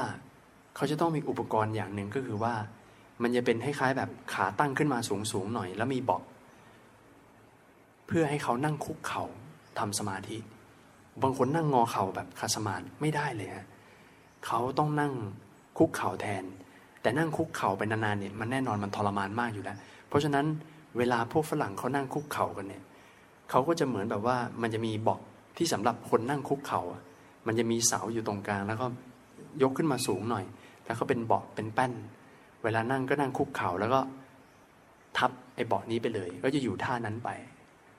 [0.75, 2.53] เขาจะต้องมีอุปกรณ์อย่างหนึ่งก็คือว่า
[3.21, 4.99] มันจะเป็นคล้ายๆแบบขาตั้งขึ้นมา
[5.31, 6.23] สูงๆหน่อย แล้วมีเบาะ
[8.07, 9.23] เพื่อให้เขานั่งคุกเขา่า
[9.79, 10.37] ทำสมาธิ
[11.21, 13.65] บางคนนั่งงอเข่าแบบคาสมาธิไม่ได้เลยฮะ
[14.45, 15.13] เขาต้องนั่ง
[15.77, 16.43] คุกเข่าแทน
[17.01, 19.77] แต่นั่งคุกเข่าไปนานๆเนี่ยมันแน่นอนมันทรมานมากอยู่แล้ว
[20.09, 20.45] เพราะฉะนั้น
[20.97, 22.83] เวลาพวกฝรั่งเขานั่งคุกเข่ากันเนี่ย
[23.49, 25.19] เขาก็จะเหมือนแบบว่ามันจะมีเบาะ
[25.57, 27.01] ที่สำหรับคนนั่งคุกเขา่า
[27.47, 28.85] มันจะมีเสาอยู่ตรงกลาง แล้วก็
[29.61, 30.45] ยกขึ้นมาสูงหน่อย
[30.85, 31.93] แล้วก็เป็นเบาะเป็นแป้น
[32.63, 33.99] เวลานั่งก็นั่งคุกเข่าแล้วก็
[35.17, 37.29] ทับไอ้เบาะนี้ไปเลย ก็จะอยู่ท่านั้นไป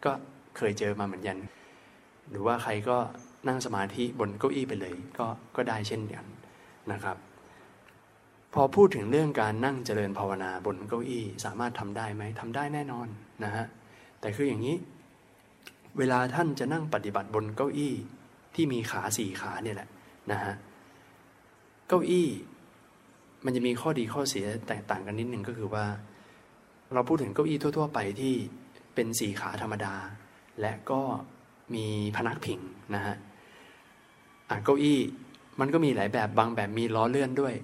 [0.05, 0.11] ก็
[0.57, 1.37] เคยเจอมาเหมือนกัน
[2.31, 2.97] หรือว่าใครก็
[3.49, 6.25] นั่งสมาธิบนเก้าอี้ไปเลย ก็ก็ได้เช่นกัน
[6.93, 7.17] นะครับ
[8.55, 13.09] พอพูดถึงเรื่องการนั่งเจริญภาวนาบนเก้าอี้ สามารถทำได้ไหมทำได้แน่นอน
[13.45, 13.67] นะฮะ
[14.21, 14.77] แต่คืออย่างนี้
[15.99, 17.95] เวลาท่านจะนั่งปฏิบัติบนเก้าอี้
[18.55, 19.89] ที่มีขาสี่ขาเนี่ยแหละ
[20.31, 20.55] นะฮะ
[21.89, 22.29] เก้าอี้
[23.45, 25.87] มันจะมีข้อดีข้อเสียแตกต่างกันนิดหนึ่งก็คือว่า
[26.95, 28.35] เราพูดถึงเก้าอี้ทั่ว ๆ ไปที่
[28.95, 29.95] เป็นสี่ขาธรรมดา
[30.61, 31.01] และก็
[31.75, 32.59] มีพนักพิง
[32.95, 33.17] นะฮะ
[34.51, 35.01] อะเก้าอี้
[35.61, 37.55] มันก็มีหลายแบบบางแบบมีล้อเลื่อนด้วย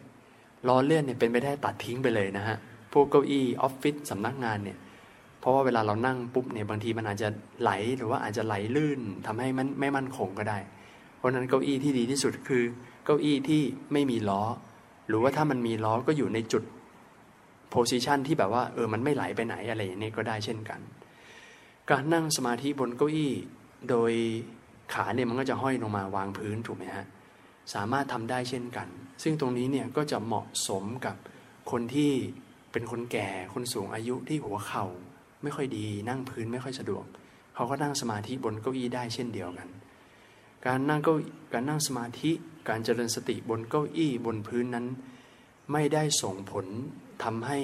[0.68, 2.56] ล้อเลื่อนเนี่ยเป็นไปได้ตัดทิ้งไปเลยนะฮะ
[2.92, 4.78] พวกเก้าอี้ออฟฟิศสำนักงานเนี่ย
[5.40, 7.28] เพราะว่าเวลาเรานั่งปุ๊บเนี่ยบางทีมันอาจจะ
[7.60, 10.58] ไหลหรือว่าอาจจะไหลลื่นทำให้มันไม่มั่นคงก็ได้
[11.16, 12.62] เพราะนั้นเก้าอี้ที่ดีที่สุดคือ
[13.04, 14.42] เก้าอี้ที่ไม่มีล้อ
[15.08, 16.62] หรือว่าถ้ามันมีล้อก็อยู่ในจุด
[17.70, 20.80] โพสิชันที่แบบว่าเออมันไม่ไหลไปไหนอะไรอย่างนี้ก็ได้เช่นกัน
[21.90, 23.32] การนั่งสมาธิบนเก้าอี้
[23.88, 24.12] โดย
[24.94, 27.06] ขาเนี่ยมันก็จะห้อยลงมาวางพื้นถูกไหมฮะ
[27.74, 28.88] สามารถทำได้เช่นกัน
[29.22, 31.16] ซึ่งตรงนี้เนี่ยก็จะเหมาะสมกับ
[31.70, 32.12] คนที่
[32.72, 34.86] เป็นคนแก่คนสูงอายุที่หัวเข่า
[35.42, 37.04] ไม่ค่อยดีนั่งพื้นไม่ค่อยสะดวก
[37.54, 39.68] เขาก็นั่งสมาธิบนเก้าอี้ได้เช่นเดียวกัน
[40.66, 41.14] การนั่งเก้า
[41.52, 42.30] การนั่งสมาธิ
[42.68, 44.86] การเจริญสติบนเก้าอี้บนพื้นนั้น
[45.72, 46.66] ไม่ได้ส่งผล
[47.24, 47.58] ทำให้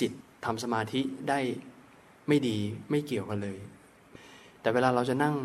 [0.00, 0.12] จิต
[0.44, 1.40] ทำสมาธิได้
[2.28, 2.58] ไม่ดี
[2.90, 3.58] ไม่เกี่ยวกันเลย
[4.66, 5.36] แต่เวลาเราจะนั่ง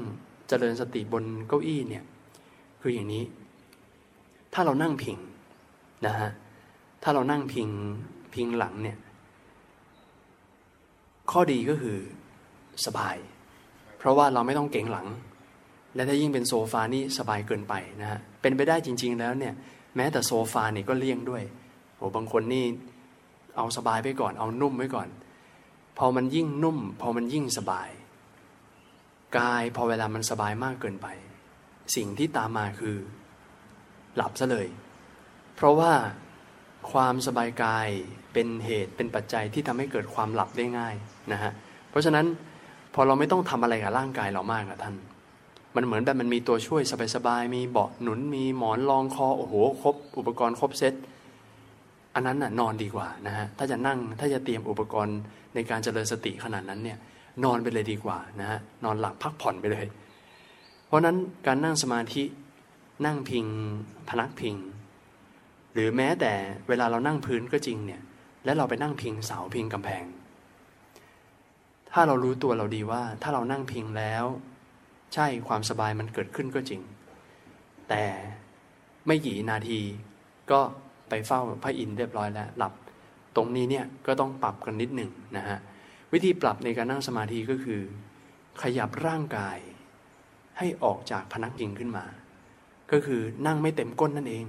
[0.50, 2.04] เจริญสติบนเก้าอี้เนี่ย
[2.82, 3.24] คืออย่างนี้
[4.54, 5.18] ถ้าเรานั่งพิง
[6.06, 6.32] นะฮะ
[7.04, 7.70] ถ้าเรานั่งพิง
[8.34, 8.98] พิงหลังเนี่ย
[11.32, 11.98] ข้อดีก็คือ
[12.86, 13.16] สบาย
[13.98, 15.08] เพราะว่าเราไม่ต้องเก่งหลัง
[15.96, 19.54] และถ้ายิ่งเป็นโซฟานี่สบายเกินไปนะฮะเป็นไปได้จริง ๆ แล้วเนี่ย
[19.96, 21.44] แม้แต่โซฟาเนี่ยก็เลี่ยงด้วย
[21.98, 22.66] โอ้บางคนนี่
[23.58, 25.08] เอาสบายไปก่อน เอานุ่มไว้ก่อน
[25.98, 27.90] พอมันยิ่งนุ่ม พอมันยิ่งสบาย
[29.38, 31.08] กายพอเวลามันสบายมากเกินไป
[31.96, 32.96] สิ่งที่ตามมาคือ
[34.16, 34.68] หลับซะเลย
[35.56, 35.94] เพราะว่า
[36.92, 37.88] ความสบายกาย
[38.34, 40.96] เป็นเหตุเป็นปัจจัยที่ทำให้เกิดความหลับได้ง่าย
[41.32, 41.52] นะฮะ
[41.90, 42.26] เพราะฉะนั้น
[42.94, 44.96] พอเราไม่ต้องทำอะไรกับร่างกายเรามากอะท่าน
[45.76, 46.82] มันเหมือนแบบมันมีตัวช่วย
[47.16, 50.94] สบายๆมีเบาะหนุนมีหมอนรองคอโอ้โหครบ อุปกรณ์ครบเซต
[52.16, 55.18] อันนั้นน่ะนอนดีกว่านะฮะถ้าจะนั่งถ้าจะเตรียมอุปกรณ์
[55.56, 56.98] ในการเจริญสติขนาดนั้นเนี่ย
[57.44, 59.86] นอนไปเลยดีกว่านะฮะนอนหลับพักผ่อนไปเลย
[60.86, 61.18] เพราะนั้น
[61.48, 62.24] การนั่งสมาธิ
[63.06, 63.46] นั่งพิง
[64.10, 64.56] พนักพิง
[65.74, 66.34] หรือแม้แต่
[66.68, 68.02] เวลาเรานั่งพื้นก็จริงเนี่ย
[68.46, 70.04] และเราไปนั่งพิงเสาพิงกำแพง
[71.92, 74.26] ถ้าเรารู้ตัวเราดีว่า ถ้าเรานั่งพิงแล้ว
[75.14, 76.82] ใช่ความสบายมันเกิดขึ้นก็จริง
[77.90, 78.04] แต่
[79.08, 79.80] ไม่กี่นาที
[80.52, 80.60] ก็
[81.10, 82.74] ไปเฝ้าพระอินทร์เรียบร้อยแล้วหลับ
[83.36, 85.60] ตรงนี้เนี่ยก็ต้องปรับกันนิดหนึ่งนะฮะ
[86.14, 87.82] วิธีปรับในการนั่งสมาธิก็คือ
[88.62, 89.58] ขยับร่างกาย
[90.58, 92.06] ให้ออกจากพนักพิงขึ้นมา
[92.92, 94.46] ก็คือนั่งไม่เต็มก้นนั่นเอง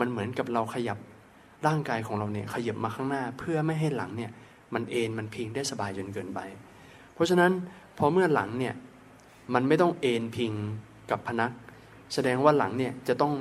[0.00, 0.98] มันเหมือนกับเราขยับ
[1.66, 4.30] ร่างกายของเราเนี่ยขยับมาข้างหน้า เพื่อไม่ให้หลังเนี่ย
[4.74, 6.40] มันเอ็นมันพิงได้สบายจนเกินไป
[7.14, 7.52] เพราะฉะนั้น
[7.98, 8.74] พอเมื่อหลังเนี่ย
[9.54, 10.52] มันไม่ต้องเอ็นพิง
[11.10, 11.52] กับพนัก
[12.14, 13.32] แสดงว่าหลังเนี่ยจะต้อง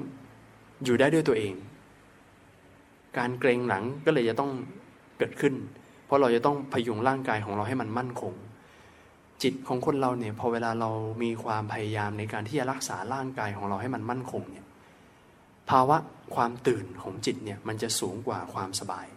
[0.84, 1.54] อยู่ได้ด้วยตัวเอง
[3.18, 4.52] การเกรงหลังก็เลยจะต้อง
[5.18, 5.54] เกิดขึ้น
[6.10, 8.34] เพราะเราจะต้องพยุงร่างกายของเราให้มันมั่นคง
[9.44, 10.90] จิตของคนเราเนี่ยพอเวลาเรา
[11.24, 14.66] มีความพยายามในการที่จะรักษาร่างกายของเราให้มันมั่นคงเนี่ย
[15.70, 15.98] ภาวะ
[16.36, 19.08] ความตื่นของจิตเนี่ยมันจะสูงกว่าความสบาย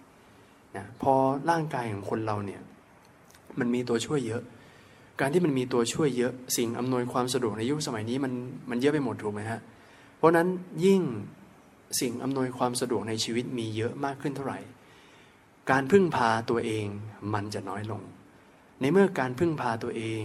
[0.77, 1.13] นะพอ
[1.51, 2.61] ร่างกายของคนเราเนี่ย
[3.59, 4.43] มันมีตัวช่วยเยอะ
[5.21, 8.33] การที่มันมีตัวช่วยเยอะสิ่งอำนวยความสะดวกในยุคสมัยนี้มัน
[8.71, 9.61] มันเยอะไปหมดถูกไหมฮะ
[10.19, 10.49] เพราะนั้น
[10.85, 11.01] ยิ่ง
[12.01, 14.59] สิ่งอำนวยความสะดวกในชีวิตมีเยอะมากขึ้นเท่าไหร่
[15.71, 16.87] การพึ่งพาตัวเอง
[17.35, 18.03] มันจะน้อยลง
[18.81, 20.23] ในเมื่อการพึ่งพาตัวเอง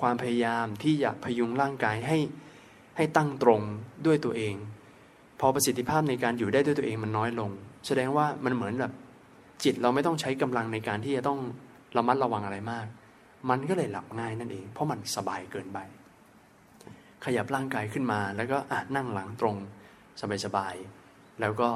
[0.00, 2.18] ความพยายามที่อยากพยุงร่างกายให้
[2.96, 3.62] ให้ตั้งตรง
[4.06, 4.54] ด้วยตัวเอง
[5.40, 7.50] พอประสิทธิภาพในการอยู่ได้ด้วยตัวเองมันน้อยลง
[7.86, 8.92] แสดงว่ามันเหมือนแบบ
[9.64, 11.40] จิตเราไม่ต้องใช้กำลังในการที่จะต้อง
[11.96, 12.86] ระมัดระวังอะไรมาก
[13.50, 15.78] มันก็เลยหลับง่ายนั่นเอง เพราะมันสบายเกินไป
[17.24, 19.56] ขยับร่างกายขึ้นมา แล้วก็อะนั่งหลังตรง
[20.44, 21.68] สบายๆแล้วก็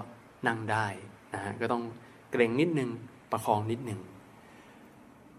[0.46, 0.86] นั่งได้
[1.34, 1.82] นะฮะก็ต้อง
[2.36, 2.90] เกรงนิดนึง
[3.32, 4.00] ประคองนิดนึง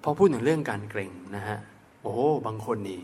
[0.03, 1.57] พอพูดถึงเรื่องการเกรงนะฮะ
[2.01, 3.01] โอ้บางคนนี่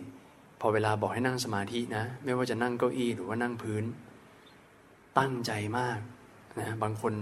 [0.60, 3.84] พอเวลาบอกให้นั่งสมาธินะ ไม่ว่าจะนั่งเก้าอี้หรือว่านั่งพื้น
[5.18, 6.00] ตั้งใจมาก
[6.60, 7.14] นะบางคน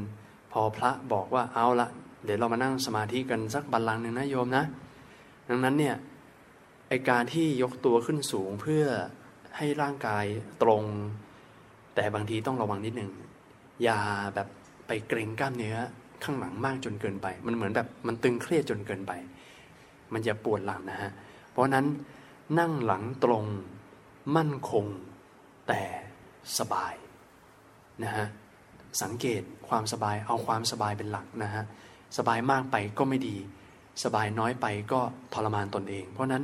[0.52, 1.88] พอพระบอกว่าเอาละ
[2.26, 4.64] เดี๋ยวเรามานั่งสมาธิกันสักบัลลังก์หนึ่งนะโยมนะ
[5.50, 5.96] ดังนั้นเนี่ย
[6.90, 8.84] ไอการที่ยกตัวขึ้นสูงเพื่อ
[9.58, 10.26] ให้ร่างกาย
[10.64, 10.84] ตรง
[11.96, 13.12] แต่บางทีต้องระวังนิดหนึ่ง
[13.84, 14.00] อย่า
[14.36, 14.48] แบบ
[14.88, 15.78] ไปเกรงกล้ามเนื้อ
[16.24, 19.12] ข้างหลังมากจนเกินไป มันเหมือนแบบมันตึงเครียดจนเกินไป
[20.14, 21.12] มันจะปวดหลังนะฮะ
[21.52, 21.86] เพราะนั้น
[22.60, 23.46] นั่งหลังตรง
[24.36, 24.86] มั่นคง
[25.68, 25.82] แต่
[26.60, 26.94] สบาย
[28.04, 28.28] นะฮะ
[29.02, 31.64] สังเกตความสบายเอาความสบายเป็นหลักนะฮะ
[32.18, 33.36] สบายมากไปก็ไม่ดี
[34.04, 35.02] สบายน้อยไปก็
[35.34, 36.44] ทรมานตนเอง เพราะนั้น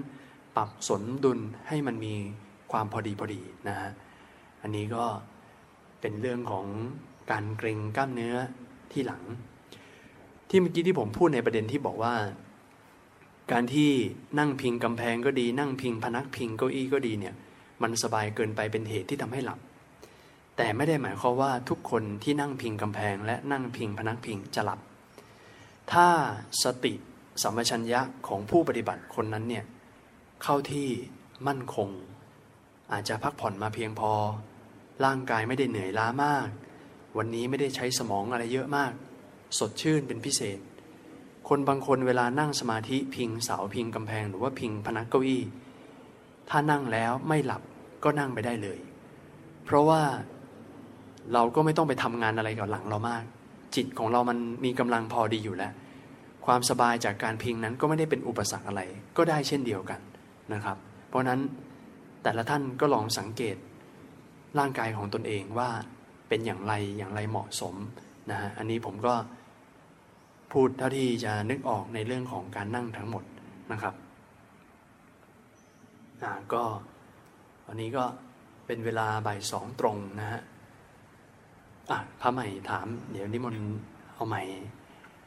[0.56, 2.14] ปรับสนดุลให้มันมี
[2.72, 3.90] ความพอดีพอดีนะฮะ
[4.62, 5.06] อันนี้ก็
[6.02, 6.66] เป็นเรื่องของ
[7.32, 8.36] การเกรงกล้ามเนื้อ
[8.92, 9.24] ที่หลัง
[10.50, 12.16] ที่เมื่อกี้ที่ผมพูดในประเด็นที่บอกว่า
[13.52, 13.92] การที่
[14.40, 17.34] นั่งพิงกำแพงก็ดี นั่งพิงพนักพิงเก้าอี้ก็ดีเนี่ย
[17.82, 19.60] มันสบายเกินไปเป็นเหตุที่ทำให้หลับ
[20.58, 24.80] แต่ไม่ได้หมายความว่าทุกคนที่นั่งพิงกำแพง และนั่งพิงพนักพิงจะหลับ
[25.92, 26.08] ถ้า
[26.64, 26.94] สติ
[27.44, 29.66] สัมปชัญญะของผู้ปฏิบัติคนนั้นเนี่ย
[30.44, 30.88] เข้าที่
[31.48, 31.90] มั่นคง
[32.92, 34.12] อาจจะพักผ่อนมาเพียงพอ
[35.06, 36.48] ร่างกายไม่ได้เหนื่อยล้ามาก
[37.18, 38.92] วันนี้ไม่ได้ใช้สมองอะไรเยอะมาก
[39.60, 40.60] สดชื่นเป็นพิเศษ
[41.50, 45.44] คนบางคนเวลานั่งสมาธิพิงเสาพิงกำแพง หรือว่าพิงพนักเก้าอี้
[46.50, 47.62] ถ้านั่งแล้วไม่หลับ
[48.04, 48.80] ก็นั่งไปได้เลย
[49.66, 50.02] เพราะว่า
[51.34, 53.24] เราก็ไม่ต้องไปทำงานอะไรกับหลังเรามาก
[53.76, 55.74] จิตของเรามันมีกำลังพอดีอยู่แล้ว
[56.46, 58.82] ความสบายจากการพิงนั้นก็ไม่ได้เป็นอุปสรรคอะไร
[59.18, 60.00] ก็ได้เช่นเดียวกัน
[60.54, 60.78] นะครับ
[61.10, 61.40] เพราะนั้น
[62.24, 63.58] แต่ละท่านก็ลองสังเกต
[64.60, 65.70] ร่างกายของตนเองว่า
[66.30, 67.76] เป็นอย่างไรอย่างไรเหมาะสม
[68.30, 69.14] นะฮะอันนี้ผมก็
[70.52, 73.24] พูดเท่าที่จะนึกออกในเรื่องของการนั่งทั้งหมด
[73.72, 73.94] นะครับ
[76.24, 76.64] อ่าก็
[77.68, 78.04] วันนี้ก็
[78.66, 80.42] เป็นเวลาบ่ายสองตรงนะฮะ
[81.92, 83.64] อะพระใหม่ถาม เดี๋ยวนิมนต์
[84.14, 84.42] เอาใหม่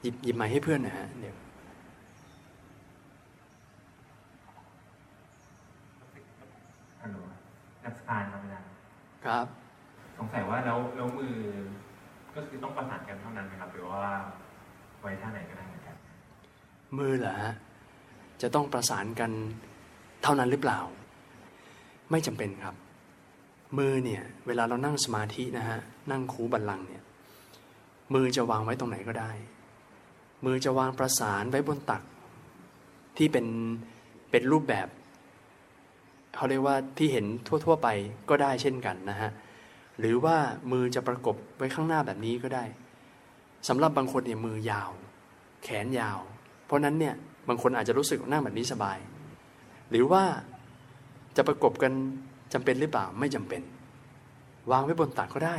[0.02, 1.36] หยิบหยิบใหม่ให้เพื่อนนะฮะเดี๋ยว
[7.02, 7.16] ฮัลโหล
[7.84, 8.68] นักสการครับอาจารย์
[9.26, 9.46] ครับ
[10.18, 11.34] สงสัยว่าแล้วแล้วมือ
[12.38, 14.02] ก็คือต้องประสานกันเท่านั้นไหมครับหรือว่า
[15.00, 15.96] ไว้ท่าไหนก็ได้เหมือนกัน
[16.98, 17.54] มือเหรอฮะ
[18.42, 19.30] จะต้องประสานกัน
[20.22, 20.78] เท่านั้นหรือเปล่า
[22.10, 22.74] ไม่จำเป็นครับ
[23.78, 25.78] มือเนี่ย เวลาเรานั่งสมาธินะฮะ
[26.10, 27.02] นั่งคูบัลลังเนี่ย
[28.14, 29.32] มือจะวางไว้ตรงไหนก็ได้
[30.44, 32.02] มือจะวางประสานไว้บนตัก
[33.16, 33.46] ที่เป็น
[34.30, 34.88] เป็นรูปแบบ
[36.34, 37.88] เขาเรียกว่าที่เห็นทั่ว ๆ ไป
[38.28, 39.30] ก็ได้เช่นกันนะฮะ
[40.00, 40.36] หรือว่า
[40.72, 42.64] มือจะประกบไว้ข้างหน้าแบบนี้ก็ได้
[43.68, 44.90] สำหรับบางคนเนี่ยมือยาว
[45.62, 46.18] แขนยาว
[46.66, 47.14] เพราะนั้นเนี่ย
[47.48, 48.98] บางคนอาจจะรู้สึกนั่งแบบนี้สบาย
[49.90, 50.22] หรือว่า
[51.36, 51.92] จะประกบกัน
[52.52, 53.62] จำเป็นหรือเปล่าไม่จำเป็น
[54.70, 55.56] วางไว้บนตักก็ได้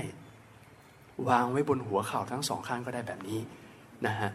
[1.29, 3.39] วางไว้บนหัวเข่าทั้งสองข้างก็ได้แบบนี้
[4.05, 4.31] นะฮะ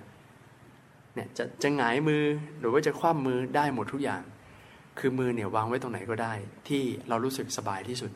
[1.15, 2.23] เนี่ยจะจะหงายมือ
[2.59, 4.23] หรือว่าจะคว่ำมือได้หมดทุกอย่าง
[4.99, 6.33] คือมือเนี่ยวางไว้ตรงไหนก็ได้
[6.69, 8.11] ที่เรารู้สึกสบายที่สุด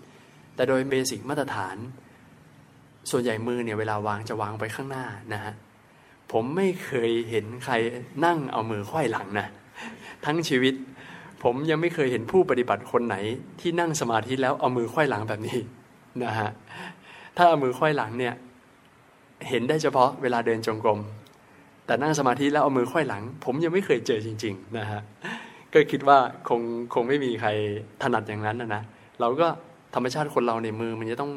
[0.59, 1.77] แต่โดยเบสิกมาตรฐาน
[3.11, 5.55] ส่วนใหญ่มือเนี่ยเวลาวางจะวางไปข้างหน้านะฮะ
[6.33, 7.75] ผมไม่เคยเห็นใคร
[8.25, 9.47] นั่งเอามือค่อยหลังนะ
[10.25, 10.75] ทั้งชีวิต
[11.43, 13.17] ผมยังไม่เคยเห็นผู้ปฏิบัติคนไหน
[13.61, 15.59] ที่นั่งสมาธิแล้วเอามือค่อยหลังแบบนี้
[16.25, 16.51] นะฮะ
[17.37, 18.35] ถ้าเอามือค่อยหลังเนี่ย
[19.49, 21.01] เห็นได้เฉพาะเวลาเดินจงกรม
[21.87, 25.01] แต่นั่งสมาธิแล้วเอามือค่อยหลัง ผมยังไม่เคยเจอจริง ๆ นะฮะ
[25.73, 26.19] ก็คิดว่า
[26.49, 26.61] คง
[26.95, 27.51] คงไม่มีใคร
[28.03, 28.83] ถนัดอย่างนั้นนะนะ
[29.21, 29.49] เราก็
[29.95, 31.33] ธรรมชาติคนเราในมือมันจะต้อง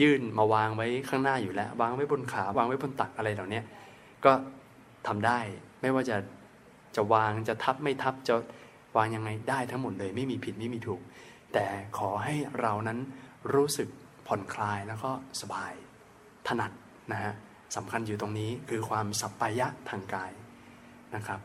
[0.00, 3.60] ยื่นมาวางไว้ข้างหน้าอยู่แล้ว วางไว้บนขาวางไว้บนตักอะไรเหล่านี้
[4.24, 4.32] ก็
[5.06, 5.38] ทำได้
[5.80, 6.16] ไม่ว่าจะ
[6.96, 8.34] จะวางจะทับไม่ทับจะ
[8.96, 11.00] วางยังไงได้ทั้งหมดเลย ไม่มีผิดไม่มีถูก
[11.52, 11.64] แต่
[11.98, 12.98] ขอให้เรานั้น
[13.54, 13.88] รู้สึก
[14.26, 15.72] ผ่อนคลายแล้วก็สบาย
[16.48, 16.70] ถนัด
[17.12, 17.32] นะฮะ
[17.76, 20.32] สำคัญอยู่ตรงนี้คือความสัปปายะทางกาย
[21.14, 21.40] นะครับ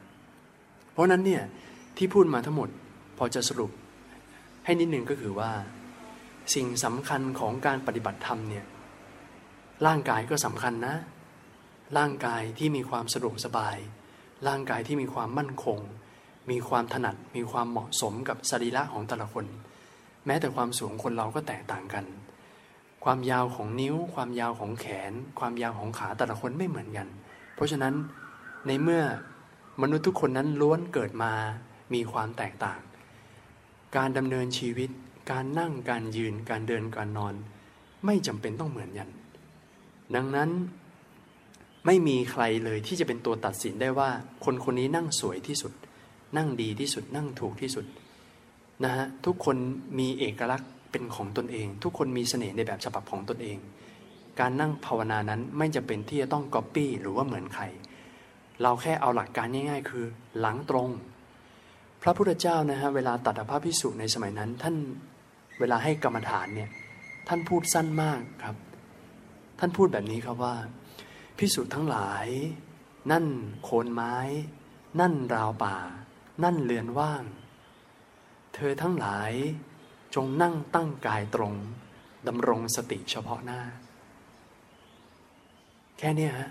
[0.92, 1.44] เพราะนั้นเนี่ย
[1.98, 2.70] ที่พูดมาทั้งหมด
[3.18, 3.72] พอจะสรุป
[4.66, 5.52] ให้นิดนึงก็คือว่า
[6.56, 8.66] สิ่งสำคัญของการปฏิบัติธรรมเนี่ย
[9.86, 10.96] ร่างกายก็สำคัญนะ
[11.98, 13.78] ร่างกายที่มีความสะดวกสบาย
[14.48, 15.80] ร่างกายที่มีความมั่นคง
[16.52, 19.46] มีความถนัด มีความเหมาะสมกับสรีระของแต่ละคน
[20.26, 22.06] แม้แต่ความสูงคนเราก็แตกต่างกัน
[23.04, 27.08] ความยาวของนิ้ว ความยาวของแขน ความยาวของขาแต่ละคนไม่เหมือนกัน
[27.56, 27.94] เพราะฉะนั้น
[28.68, 29.04] ในเมื่อ
[29.82, 31.34] มนุษย์ทุกคนนั้นล้วนเกิดมา
[31.94, 32.80] มีความแตกต่าง
[33.96, 34.90] การดำเนินชีวิต
[35.32, 37.34] การนั่งการยืนการเดินการนอน
[38.06, 39.10] ไม่จำเป็นต้องเหมือนกัน
[40.16, 40.50] ดังนั้น
[41.86, 44.10] ไม่มีใครเลยที่จะเป็นตัวตัดสินได้ว่า
[44.46, 45.74] คนคนนี้นั่งสวยที่สุด
[46.38, 47.86] นั่งดีที่สุด นั่งถูกที่สุด
[48.84, 49.58] นะฮะทุกคน
[50.00, 53.58] มีเอกลักษณ์เป็นของตนเอง ทุกคนมีเสน่ห์ในแบบฉบับของตนเอง
[54.40, 57.63] การนั่งภาวนานั้นไม่จะเป็นที่จะต้องก๊อปปี้หรือว่าเหมือนใคร
[58.62, 60.06] เราแค่เอาหลักการง่าย ๆ คือ
[60.40, 60.90] หลังตรง
[62.02, 64.76] พระพุทธเจ้านะฮะเวลาตัดพระพิสุในสมัยนั้น ท่าน
[65.60, 66.70] เวลาให้กรรมฐานเนี่ย
[67.28, 68.56] ท่านพูดสั้นมากครับ
[69.60, 70.56] ท่านพูดแบบนี้ครับว่า
[71.38, 72.28] พิสุทั้งหลาย
[73.12, 73.26] นั่น
[73.63, 74.15] โคนไม้
[75.00, 75.78] นั่นราวป่า
[76.43, 77.24] นั่นเรือนว่าง
[78.56, 79.32] เธอทั้งหลาย
[80.15, 81.54] จงนั่งตั้งกายตรง
[82.28, 83.62] ดำรงสติเฉพาะหน้า
[85.98, 86.50] แค่นี้ฮะ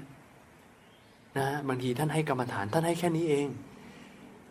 [1.38, 3.46] นะบางทีท่านให้กรรมฐานท่านให้แค่นี้เอง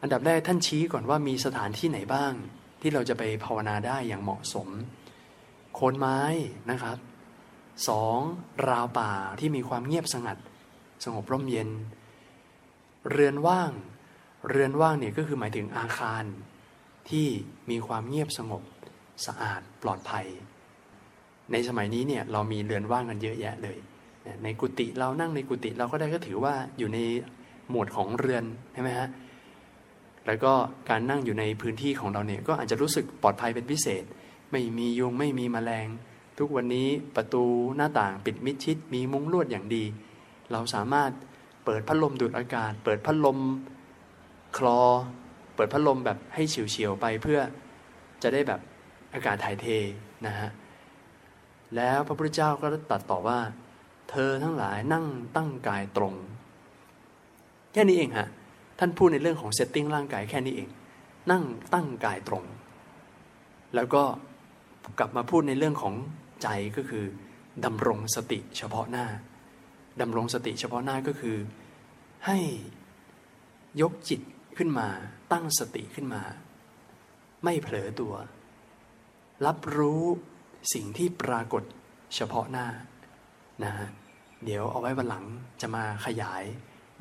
[0.02, 2.34] อันดับแรกท่านชี้ก่อนว่ามีสถานที่ไหนบ้าง
[2.88, 4.68] ที่เราจะไปภาวนาได้อย่างเหมาะสม
[5.76, 6.20] โคนไม้
[6.72, 6.98] นะครับ
[7.90, 8.20] สอง
[8.70, 10.38] ราวป่าที่มีความเงียบสงัด
[11.04, 11.70] สงบร่มเย็น
[13.12, 13.72] เรือนว่าง
[14.50, 16.24] เรือนว่างเนี่ยก็คือหมายถึงอาคาร
[17.10, 17.28] ที่
[17.70, 18.64] มีความเงียบสงบ
[19.26, 20.26] สะอาดปลอดภัย
[21.52, 23.78] ในสมัยนี้เนี่ยเรามีเรือนว่างกันเยอะแยะเลย
[24.44, 27.00] ในกุฏิเรานั่งในกุฏิเราก็ได้ก็ถือว่าอยู่ใน
[27.70, 28.44] หมวดของเรือน
[28.74, 29.10] ใช่ไหมฮะ
[30.28, 30.54] แล้วก็
[30.90, 34.04] การนั่งอยู่ในพื้นที่ของเราเนี่ยก็อาจจะรู้สึกปลอดภัยเป็นพิเศษ
[34.52, 35.88] ไม่มียุงไม่มีแมลง
[36.40, 37.44] ทุกวันนี้ประตู
[37.76, 39.84] หน้าต่างปิดมิดชิด มีมุ้งลวดอย่างดี
[40.52, 41.12] เราสามารถ
[41.66, 43.40] เปิดพัดลมดูดอากาศ เปิดพัดลม
[44.58, 44.82] คลอ
[45.56, 47.40] เปิดพัดลมแบบให้เฉียวๆไปเพื่อ
[48.24, 48.60] จะได้แบบ
[49.14, 49.66] อากาศถ่ายเท
[50.26, 50.50] นะฮะ
[51.76, 53.40] แล้วพระพุทธเจ้าก็ตัดต่อว่า
[54.10, 56.14] เธอทั้งหลายนั่งตั้งกายตรง
[57.74, 58.28] แค่นี้เองฮะ
[58.80, 60.70] ท่านพูดในเรื่องของเซตติ้งร่างกายแค่นี้เอง
[61.32, 62.44] นั่งตั้งกายตรง
[63.76, 64.04] แล้วก็
[65.00, 65.96] กลับมาพูดในเรื่องของ
[66.44, 67.06] ใจก็คือ
[67.66, 69.08] ดำรงสติเฉพาะหน้า
[70.02, 71.38] ดำรงสติเฉพาะหน้าก็คือ
[72.26, 72.38] ให้
[73.82, 74.22] ยกจิต
[74.58, 74.88] ขึ้นมา
[75.32, 76.24] ตั้งสติขึ้นมา
[77.44, 78.14] ไม่เผลอตัว
[79.46, 80.04] รับรู้
[80.74, 81.64] สิ่งที่ปรากฏ
[82.16, 82.68] เฉพาะหน้า
[83.64, 83.90] นะฮะ
[84.46, 85.26] เดี๋ยวเอาไว้วันหลัง
[85.62, 86.44] จะมาขยาย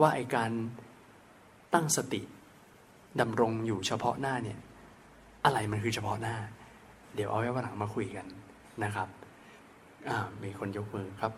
[0.00, 0.50] ว่าไอการ
[1.74, 2.22] ตั้งสติ
[3.20, 4.58] ดำรงอยู่เฉพาะหน้าเนี่ย
[5.44, 6.36] อะไรมันคือเฉพาะหน้า
[7.14, 8.26] เดี๋ยวเอาไว้วันหลังมาคุยกัน
[8.84, 9.08] นะครับ
[10.08, 11.32] อ่ามีคนยกมือครับ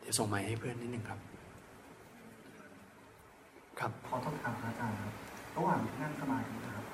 [0.00, 1.20] เดี๋ยวส่งไม้ให้เพื่อนนิดนึงครับ
[3.80, 5.12] ครับขอโทษถามพระอาจารย์ครับ
[5.56, 6.84] ระหว่างที่นั่งสมาธินะครับ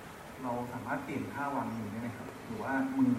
[0.42, 3.10] เราสามารถเปลี่ยนท่าวางมือได้ไหมครับ หรือว่ามือ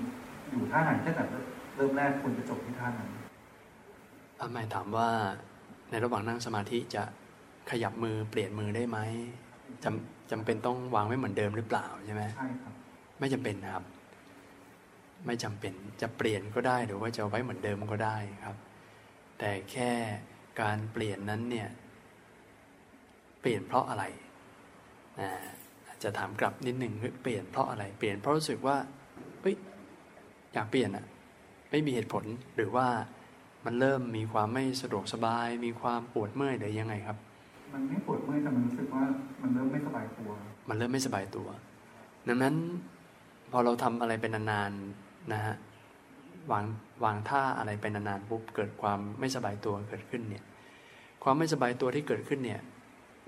[0.49, 1.27] อยู่ท่าไหนถ้าเกิด
[1.75, 3.09] เริ่มแรกควรจะจบที่ท่านั้น
[4.37, 5.09] พระหมายถามว่า
[5.89, 7.03] ในระหว่างนั่งสมาธิจะ
[7.71, 8.99] ขยับมือเปลี่ยนมือได้ไหม
[9.83, 12.73] จำจำเป็นต้องวางไว้เหมือนเดิมหรือเปล่าใช่ไหมใช่ครับ
[13.19, 13.85] ไม่จำเป็นนะครับ
[15.25, 18.57] ไม่จำเป็นจะเปลี่ยนก็ได้หรือว่าจะไว้เหมือนเดิมก็ได้ครับ
[19.39, 19.91] แต่แค่
[20.61, 21.69] การเปลี่ยนนั้นเนี่ย
[23.41, 24.03] เปลี่ยนเพราะอะไร
[25.19, 25.45] อ่า
[25.87, 28.77] อาจจะถามกลับนิดหนึ่งเปลี่ยนเพราะอะไร เปลี่ยนเพราะรู้สึกว่า
[29.41, 29.55] เฮ้ย
[30.53, 31.05] อยากเปลี่ยนอะ
[31.71, 32.23] ไม่มีเหตุผล
[32.55, 32.87] หรือว่า
[33.65, 37.17] มันเริ่มมีความไม่สะดวกสบาย มีความปวดเมื่อยหรือยังไงครับ
[37.73, 39.03] มันไม่ปวดเมื่อยแต่มันรู้สึกว่า
[39.41, 40.29] มันเริ่มไม่สบายตัว
[40.69, 41.47] มันเริ่มไม่สบายตัว
[42.27, 42.55] ดังนั้น
[43.51, 45.55] พอเราทำอะไรเป็นนานๆนะฮะ
[46.51, 46.65] วาง
[47.03, 50.43] วางท่าอะไรเป็นนานๆปุ๊บเกิดความไม่สบายตัวเกิดขึ้นเนี่ย
[51.23, 52.61] ความไม่สบายตัวที่เกิดขึ้นเนี่ย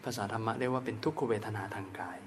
[0.04, 2.17] ภาษาธรรมะเรียกว่าเป็นทุกขเวทนาทางกาย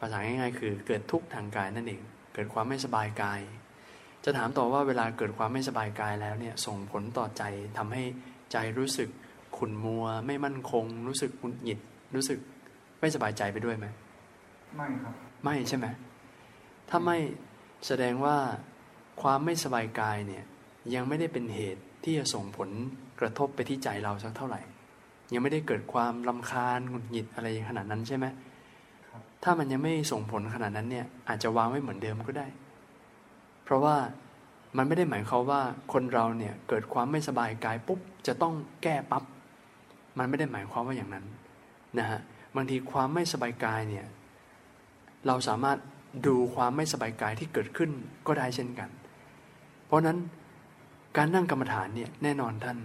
[0.00, 2.02] ภาษาง่ายๆ คือเกิดทุกข์ทางกายนั่นเอง
[2.34, 3.40] เกิดความไม่สบายกาย
[4.24, 7.42] จะถามต่อว่าเวลาเกิดความไม่สบายกายแล้วเนี่ยส่งผลต่อใจ
[7.78, 8.02] ทำให้
[8.52, 9.08] ใจรู้สึก
[9.56, 11.78] ขุ่นมัว ไม่มั่นคง รู้สึกหงุดหงิด
[12.14, 12.38] รู้สึก
[13.00, 13.86] ไม่สบายใจไปด้วยไหม
[14.76, 15.86] ไม่ครับ ไม่ใช่ไหม
[16.88, 17.18] ถ้าไม่
[17.86, 18.36] แสดงว่า
[19.22, 20.44] ความไม่สบายกายเนี่ย
[20.94, 22.70] ยังไม่ได้เป็นเหตุที่จะส่งผล
[23.20, 24.60] กระทบไปที่ใจเราสักเท่าไหร่
[25.32, 28.26] ยังไม่ได้เกิดความลำคาญหงุดหงิดอะไรขนาดนั้นใช่ไหม
[29.08, 32.46] ครับถ้ามันยังไม่ส่งผลขนาดนั้นเนี่ยอาจจะวางไว้เหมือนเดิมก็ได้
[33.64, 33.96] เพราะว่า
[34.76, 35.62] มันไม่ได้หมายความว่า
[35.92, 39.24] คนเราเนี่ยเกิดความไม่สบายกายปุ๊บจะต้องแก้ปับ๊บ
[40.18, 41.24] มันไม่ได้หมายความว่าอย่างนั้น
[41.98, 42.20] นะฮะ
[42.56, 44.06] บางทีความไม่สบายกายเนี่ย
[45.26, 45.78] เราสามารถ
[46.26, 47.90] ดูความไม่สบายกายที่เกิดขึ้น
[48.26, 48.90] ก็ได้เช่นกัน
[49.86, 50.18] เพราะนั้น
[51.16, 52.78] การนั่งกรรมฐานเนี่ยแน่นอนท่าน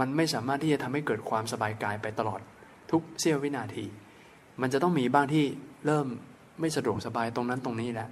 [0.00, 2.40] มันไม่สามารถที่จะทำให้เกิดความสบายกายไปตลอด
[2.90, 3.84] ทุกเสี้ยววินาที
[4.60, 5.44] มันจะต้องมีบ้างที่
[5.86, 6.06] เริ่ม
[6.60, 8.08] ไม่สะดวกสบายตรงนั้นตรงนี้แหละ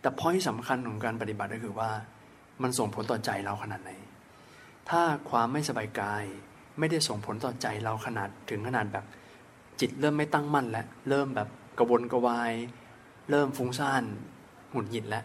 [0.00, 1.90] แต่พอยสำคัญของการปฏิบัติก็คือว่า
[2.62, 3.90] มันส่งผลต่อใจเราขนาดไหน
[4.90, 6.24] ถ้าความไม่สบายกาย
[6.80, 9.04] ไม่ได้ส่งผลต่อใจเราขนาดถึงขนาดแบบ
[9.80, 12.52] จิตเริ่มไม่ตั้งมั่นแล้วเริ่มแบบกระวนกระวาย
[13.30, 14.02] เริ่มฟุ้งซ่าน
[14.72, 15.24] หงุดหงิดแล้ว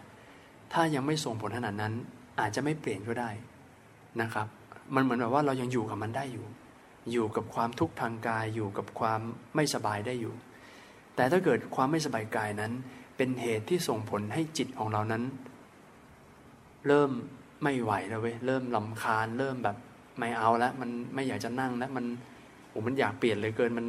[0.74, 1.94] ถ้ายังไม่ส่งผลขนาดนั้น
[2.40, 3.30] อาจจะไม่เปลี่ยนก็ได้
[4.22, 4.48] นะครับ
[4.96, 6.46] มันเหมือนแบบว่าเรายังอยู่กับมันได้อยู่
[7.12, 9.22] อยู่กับความทุกข์ทางกายอยู่กับความ
[9.56, 10.34] ไม่สบายได้อยู่
[11.16, 12.72] แต่ถ้าเกิดความไม่สบายกายนั้น
[13.18, 15.24] เป็นเหตุที่ส่งผลให้จิตของเรานั้น
[16.88, 17.12] เริ่ม
[17.64, 19.78] ไม่ไหวแล้วเว้ยเริ่มลำคาญ เริ่มแบบ
[20.18, 22.06] ไม่เอาแล้วมันไม่อยากจะนั่งแล้วมัน
[22.70, 23.88] โอ้มันอยากเปลี่ยนเลยเกินมัน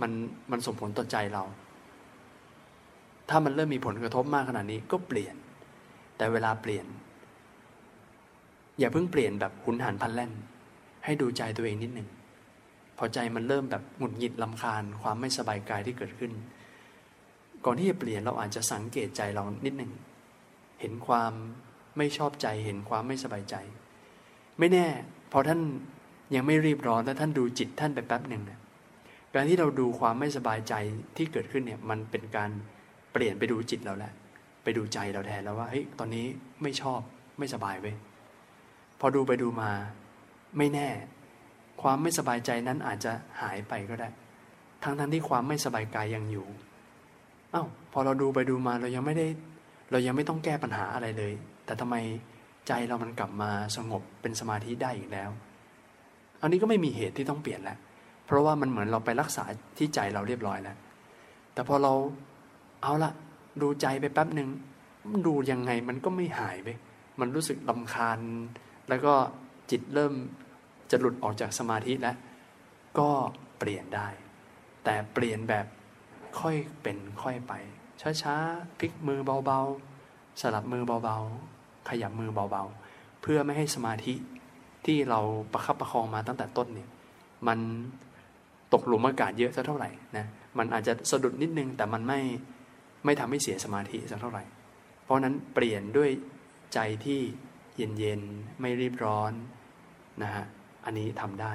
[0.00, 0.12] มัน
[0.50, 1.44] มันส่งผลต่อใจเรา
[3.28, 5.34] ถ้ามันเริ่มมีผลกระทบมากขนาดนี้ก็เปลี่ยน
[6.16, 6.86] แต่เวลาเปลี่ยน
[8.78, 10.32] อย่าเพิ่งเปลี่ยนแบบหุนหันพันแล่น
[11.04, 12.08] ให้ดูใจตัวเองนิดหนึ่ง
[12.98, 16.32] พอใจมันเริ่มแบบหงุดหงิดลำคาญความไม่สบายกายที่เกิดขึ้น
[17.64, 19.92] ก่อนที่จะเปลี่ยนเราอาจจะสังเกตใจเรานิดหนึ่ง
[20.80, 21.32] เห็นความ
[21.96, 23.56] ไม่ชอบใจเห็นความไม่สบายใจ
[24.58, 24.86] ไม่แน่
[25.32, 25.60] พอท่าน
[26.34, 28.60] ยังไม่รีบร้อนแล้วท่านดูจิตท่านไปแป๊บหนึ่งเนี่ย
[29.34, 30.74] การที่เราดูความไม่สบายใจ
[31.16, 32.50] ที่เกิดขึ้นเนี่ยมันเป็นการ
[33.12, 34.12] เปลี่ยนไปดูจิตเราแล้ว
[34.62, 36.26] ไปดูใจเราแทนแล้วว่าเฮ้ยตอนนี้
[36.62, 37.00] ไม่ชอบ
[37.38, 37.96] ไม่สบายเว้ย
[39.00, 39.70] พอดูไปดูมา
[40.58, 40.88] ไม่แน่
[41.82, 44.08] ความไม่สบายใจนั้นอาจจะหายไปก็ได้
[44.82, 46.46] ทั้งทั้งที่ความไม่สบายกายยังอยู่
[47.52, 49.26] เอา้าพอเราดูไปดูมาเรายังไม่ได้
[49.90, 51.32] เรายังไม่ต้องแก้ปัญหาอะไรเลย
[51.64, 51.96] แต่ทำไม
[52.68, 55.30] ใจเรามันกลับมาสงบเป็นสมาธิได้อีกแล้ว
[56.42, 57.78] อันนี้ก็ไม่มีเหตุที่ต้องเปลี่ยนแล้ว
[58.26, 59.44] เพราะว่ามันเหมือนเราไปรักษา
[59.78, 60.76] ที่ใจเราเรียบร้อยแล้ว
[61.52, 61.92] แต่พอเรา
[62.82, 63.12] เอาละ
[63.62, 64.48] ดูใจไปแป๊บหนึ่ง
[65.26, 66.68] ดูยังไงมันก็ไม่หายไป
[67.20, 68.18] มันรู้สึกลำคาญ
[68.88, 69.14] แล้วก็
[69.70, 70.12] จิตเริ่ม
[70.90, 72.16] จะหลุดออกจากสมาธิแล้ว
[72.98, 73.08] ก็
[73.58, 74.08] เปลี่ยนได้
[74.84, 75.66] แต่เปลี่ยนแบบ
[76.40, 77.52] ค่อยเป็นค่อยไป
[78.22, 81.55] ช้าๆพลิกมือเบาๆ สลับมือเบาๆ
[81.88, 84.14] ขยับมือเบาๆ เพื่อไม่ให้สมาธิ
[84.86, 85.20] ที่เรา
[85.52, 86.88] ประคับประคองมาตั้งแต่ต้นเนี่ย
[87.48, 87.58] มัน
[88.72, 90.26] ตกหลุมอากาศเยอะสักเท่าไหร่นะ
[90.58, 92.20] มันอาจจะสะดุดนิดนึงแต่มันไม่
[93.04, 94.44] ไม่ทำให้เสียสมาธิสักเท่าไหร่
[95.04, 96.10] เพราะนั้นเปลี่ยนด้วย
[96.74, 97.20] ใจที่
[97.76, 99.32] เย็นๆไม่รีบร้อน
[100.22, 100.44] นะฮะ
[100.84, 101.54] อันนี้ทำได้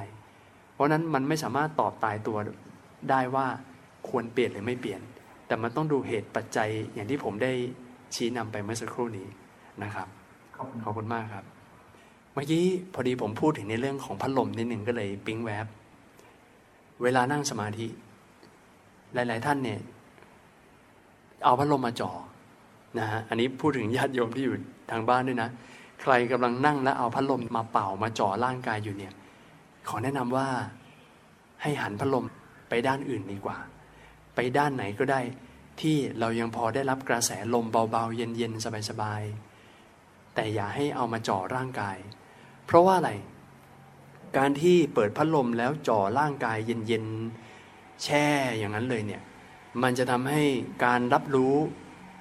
[0.74, 2.38] เพราะนั้นมันไม่สามารถตอบตายตัว
[3.10, 3.46] ได้ว่า
[4.10, 5.02] ควรเปลี่ยนหรือไม่เปลี่ยน
[5.48, 7.52] แต่มันต้องดูเหตุปัจจัยอย่างที่ผมได้
[8.16, 9.28] ชี้นำไปเมื่อสักครู่นี้
[9.84, 10.08] นะครับ
[10.62, 11.45] ขอบคุณขอบคุณมากครับ
[12.34, 15.66] เมื่อกี้พอดีผมพูดถึงในเรื่องของพัดลมนิดหนึ่งก็เลยปิ๊งแวบ
[17.03, 17.88] เวลานั่งสมาธิ
[19.14, 19.80] หลาย ๆ ท่านเนี่ย
[21.45, 22.12] เอาพัดลมมาจ่อ
[22.99, 24.55] นะฮะอันนี้พูดถึงญาติโยมที่อยู่
[24.91, 25.49] ทางบ้านด้วยนะ
[26.01, 29.14] ใครกำลังนั่งแล้วเอาพัดลมมาเป่ามาจ่อร่างกายอยู่เนี่ย
[29.89, 30.47] ขอแนะนำว่า
[31.62, 32.26] ให้หันพัดลม
[32.70, 33.57] ไปด้านอื่นดีกว่า
[34.36, 35.22] ไปด้านไหนก็ได้
[35.82, 39.51] ที่เรายังพอได้รับกระแสลมเบาๆ เย็นๆ สบายๆ
[40.36, 41.98] แต่อย่าให้เอามาจ่อร่างกาย
[42.66, 43.12] เพราะว่าอะไร
[44.38, 48.26] การที่เปิดพัดลมแล้วจ่อร่างกายเย็นๆ แช่
[48.60, 49.22] อย่างนั้นเลยเนี่ย
[49.84, 50.42] มันจะทำให้
[50.86, 51.54] การรับรู้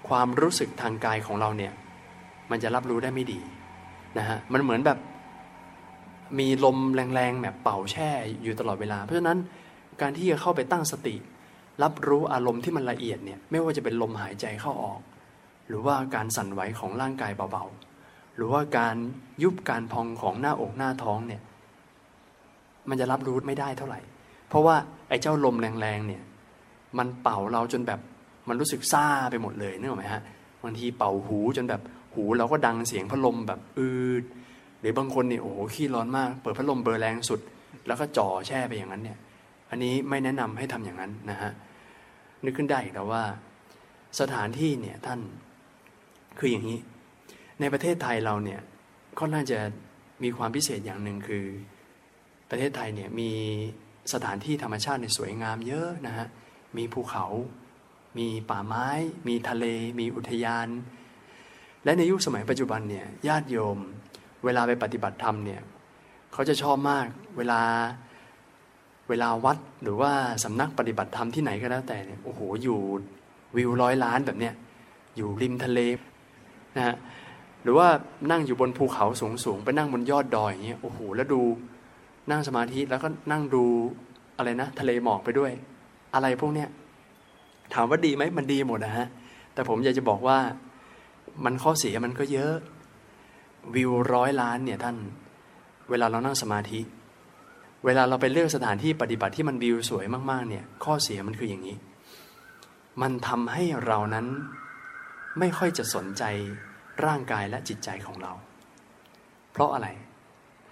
[0.09, 1.73] ความรู้สึกทางกายของเราเนี่ย
[2.51, 3.41] มันจะรับรู้ได้ไม่ดี
[4.19, 4.99] นะฮะ มันเหมือนแบบ
[6.39, 8.11] มีลมแรงๆแบบเป่าแช่
[8.43, 9.39] อยู่ตลอดเวลา เพราะฉะนั้น
[10.01, 11.17] การที่จะเข้าไปตั้งสติ
[11.83, 15.01] รับรู้อารมณ์ที่มันละเอียดเนี่ย ไม่ว่าจะเป็นลมหายใจเข้าออก
[15.69, 17.89] หรือว่าการสั่นไหวของร่างกายเบาๆ
[18.41, 18.97] รือว่าการ
[19.43, 21.43] ยุบการพองของหน้าอกหน้าท้องเนี่ย
[22.88, 24.01] มันจะรับรู้ไม่ได้เท่าไหร่
[24.49, 24.76] เพราะว่า
[25.09, 26.22] ไอ้เจ้าลมแรงๆเนี่ย
[26.99, 28.01] มันเป่าเราจนแบบ
[28.49, 30.22] มันรู้สึกซ่าไปหมดเลยนึกออกไหมฮะ
[30.62, 31.80] บางทีเป่าหูจนแบบ
[32.14, 33.91] หูเราก็ดังเสียงพัดลมแบบอื
[34.22, 34.24] ด
[34.80, 37.41] หรือบางคนเนี่ยโอ้โหขี้ร้อนมาก เปิดพัดลมเบอร์แรงสุด
[37.86, 39.18] แล้วก็จ่อแช่ไปอย่างนั้นเนี่ย
[39.70, 41.51] อันนี้ไม่แนะนำให้ทำอย่างนั้นนะฮะ
[42.45, 43.24] นึกขึ้นได้อีกแล้วว่า
[44.20, 45.20] สถานที่เนี่ยท่าน
[46.38, 46.78] คืออย่างนี้
[47.61, 48.61] ในประเทศไทยเราเนี่ย
[49.19, 49.59] ค่อนข้างจะ
[50.23, 51.47] มีความพิเศษอย่างหนึ่งคือ
[52.51, 53.31] ประเทศไทยเนี่ยมี
[54.13, 56.27] สถานที่ธรรมชาติในสวยงามเยอะนะฮะ
[56.77, 57.27] มีภูเขา
[58.19, 58.89] มีป่าไม้
[59.29, 59.65] มีทะเล
[60.01, 60.69] มีอุทยาน
[61.85, 63.79] และในยุคสมัยปัจจุบันเนี่ยญาติโยม
[64.45, 65.61] เวลาไปปฏิบัติธรรมเนี่ย
[66.33, 67.07] เขาจะชอบมาก
[67.37, 67.61] เวลา
[69.09, 70.13] เวลาวัดหรือว่า
[70.45, 72.81] สำนักปฏิบัติธรรมที่ไหนก็แล้วแต่เนี่ยโอ้โหอยู่
[73.57, 74.55] วิวร้อยล้านแบบเนี้ย
[75.17, 75.81] อยู่ริมทะเล
[76.77, 76.97] นะฮะ
[77.63, 77.89] หรือว่า
[78.31, 79.07] นั่งอยู่บนภูเขา
[79.45, 81.43] สูงๆ ไปนั่งบนยอดดอยอย่างเงี้ยโอ้โหแล้วดู
[82.31, 83.65] นั่งสมาธิแล้วก็นั่งดู
[84.37, 85.53] อะไรนะ ทะเลหมอกไปด้วย
[86.15, 86.69] อะไรพวกเนี้ย
[87.75, 89.07] ถามว่าดีไหมมันดีหมดนะฮะ
[89.55, 90.39] แต่ผมอยากจะบอกว่า
[91.45, 92.55] มันข้อเสียมันก็เยอะ
[93.75, 94.97] วิวร้อยล้านเนี่ยท่าน
[95.91, 96.81] เวลาเรานั่งสมาธิ
[97.85, 101.77] เวลาเราไปเลือกสถานที่ปฏิบัติที่มันวิวสวยมากๆ เนี่ย ข้อเสียมันคืออย่างนี้
[103.03, 104.27] มันทำให้เรานั้น
[105.39, 106.25] ไม่ค่อยจะสนใจ
[107.07, 108.33] ร่างกายและจิตใจของเรา
[109.53, 109.89] เพราะอะไร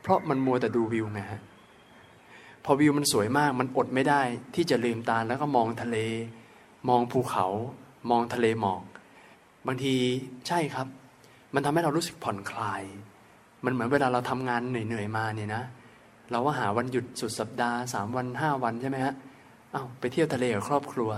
[0.03, 1.41] เพราะมันมัวแต่ดูวิวไงฮะ
[2.65, 4.21] พอวิวมันสวยมากมันอดไม่ได้
[4.55, 5.97] ที่จะลืมตาแล้วก็มองทะเล
[6.89, 7.47] มองภูเขา
[8.11, 8.83] มองทะเลหมอก
[9.67, 9.95] บางที
[10.49, 10.87] ใช่ครับ
[11.55, 12.83] มันทำให้เรารู้สึกผ่อนคลาย
[13.65, 15.63] มันเหมือนเวลาเราทำงานเหนื่อยๆมาเนี่ยนะ
[16.31, 19.15] เราว่าหาวันหยุดสุดสัปดาห์สามวันห้าวันใช่ไหมฮะ
[19.73, 21.11] เอา้าไปเที่ยวทะเลกับครอบครัว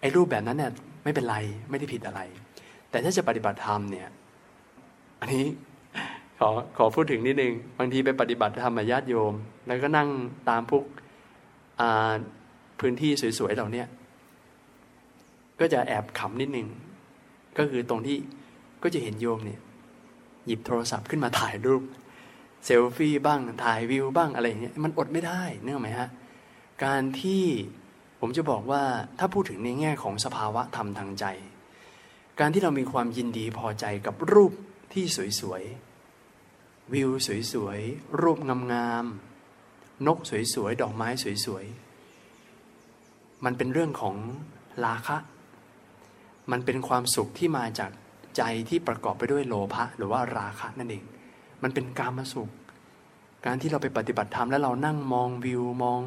[0.00, 0.72] ไอ้รูปแบบนั้นเนี่ย
[1.04, 1.36] ไม่เป็นไร
[1.70, 2.20] ไม่ได้ผิดอะไร
[2.90, 4.08] แต่ถ้าจะปฏิบัติธรรมเนี่ย
[5.26, 5.46] นนี้
[6.38, 9.34] ขอขอพูดถึงนิดนึง บางทีไปปฏิบัติธรรมญาติโยม
[9.66, 10.08] แล้วก็นั่ง
[10.48, 10.84] ตามพวก
[12.80, 13.84] พื้นที่สวยๆเหล่านี้
[15.60, 16.68] ก็จะแอบขำนิดนึง
[17.58, 18.16] ก็คือตรงที่
[18.82, 19.60] ก็จะเห็นโยมเนี่ย
[20.46, 21.82] หยิบโทรศัพท์ขึ้นมาถ่ายรูป
[22.64, 26.08] เซลฟี่บ้างถ่ายวิวบ้างอะไรอย่างเงี้ยมันอดไม่ได้เนื่องไหมฮะ
[26.84, 27.44] การที่
[28.20, 28.82] ผมจะบอกว่า
[29.18, 31.24] ถ้าพูดถึงในแง่ของสภาวะธรรมทางใจ
[32.40, 34.52] การที่เรามีความยินดีพอใจกับรูป
[34.96, 35.06] ที่
[35.40, 37.10] สวยๆ วิว
[37.52, 38.38] สวยๆ รูป
[38.72, 40.18] งามๆ นก
[40.54, 41.08] สวยๆ ดอกไม้
[41.44, 44.16] สวยๆ มันเป็นเรื่องของ
[44.84, 45.16] ราคะ
[46.50, 47.90] มันเป็นความสุขที่มาจาก
[48.36, 51.04] ใจที่ประกอบไปด้วยโลภะหรือว่าราคะนั่นเอง
[51.62, 52.50] มันเป็นการมาสุข
[53.46, 56.00] การที่เราไปปฏิบัติธรรมแล้วเรานั่งมองวิวมอง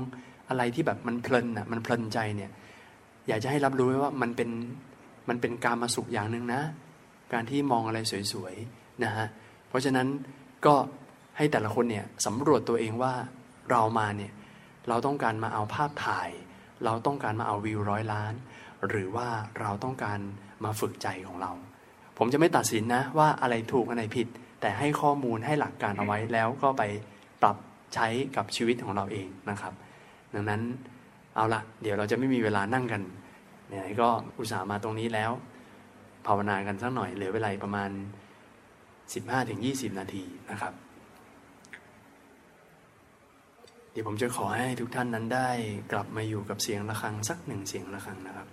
[0.50, 2.52] อะไรที่แบบมันเพลินอะมันเพลินใจเนี่ย
[3.28, 4.50] อยากจะให้รับรู้ไว้ว่ามันเป็น
[5.30, 6.62] มันเป็นการมาสุขอย่างหนึ่งนะ
[7.34, 8.00] การที่มองอะไร
[8.34, 9.28] สวยๆ นะฮะ
[9.70, 10.08] เพราะฉะนั้น
[10.66, 10.76] ก็
[11.38, 13.14] ให้แต่ละคนเนี่ยสำรวจตัวเองว่า
[13.72, 14.34] เรามาเนี่ย
[14.89, 16.30] เราต้องการมาเอาภาพถ่าย
[16.86, 18.34] เราต้องการมาเอาวิวร้อยล้าน
[18.89, 19.30] หรือว่า
[19.60, 20.20] เราต้องการ
[20.64, 21.52] มาฝึกใจของเรา
[22.18, 24.28] ผมจะไม่ตัดสินนะว่าอะไรถูกอะไรผิด
[24.62, 26.84] แต่ให้ข้อมูลให้หลักการเอาไว้แล้วก็ไป
[27.41, 27.58] ปรับ
[27.93, 29.74] ใช้กับชีวิตของเราเองนะครับ
[30.34, 30.62] ดังนั้น
[31.36, 33.02] เอาละเดี๋ยวเราจะไม่มีเวลานั่งกัน
[33.70, 35.32] เนี่ยก็อุตส่าห์มาตรงนี้แล้ว
[36.26, 37.89] ภาวนากันสักหน่อยเหลือเวลาประมาณ
[39.34, 40.74] 15-20 นาทีนะครับ
[43.91, 45.49] เดี๋ยวผมจะขอให้ทุกท่านนั้นได้
[45.91, 48.47] กลับมาอยู่กับเสียงะระฆังสักหนึ่งเสียงะระฆังนะครับ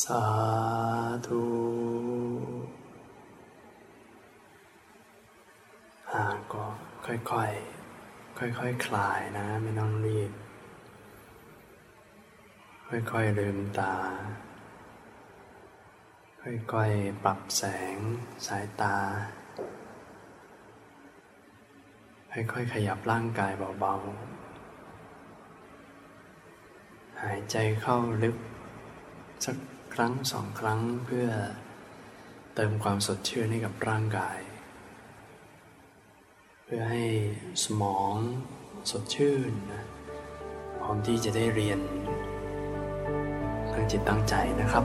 [0.00, 0.24] สา
[1.26, 1.42] ธุ
[6.10, 6.64] อ่าก็
[7.06, 7.16] ค่อ
[7.48, 10.32] ยๆ ค่อยๆคคลายนะ ไม่ต้องรีบ
[12.88, 13.94] ค่อยๆลืมตา
[16.42, 17.62] ค่อยๆ ปรับแส
[17.94, 17.96] ง
[18.46, 18.96] สายตา
[22.30, 24.02] ค่อยๆ ขยับร่างกายเบาๆ
[27.22, 28.36] หายใจเข้าลึก
[29.46, 29.56] สัก
[29.94, 31.28] ครั้งสองครั้งเพื่อ
[32.54, 34.38] เติมความสดชื่นให้กับร่างกาย
[36.64, 37.04] เพื่อให้
[37.64, 38.14] สมอง
[38.90, 39.82] สดชื่นนะ
[40.80, 41.80] พร้อมที่จะได้เรียน
[43.72, 44.84] ตั้งจิตตั้งใจนะครับ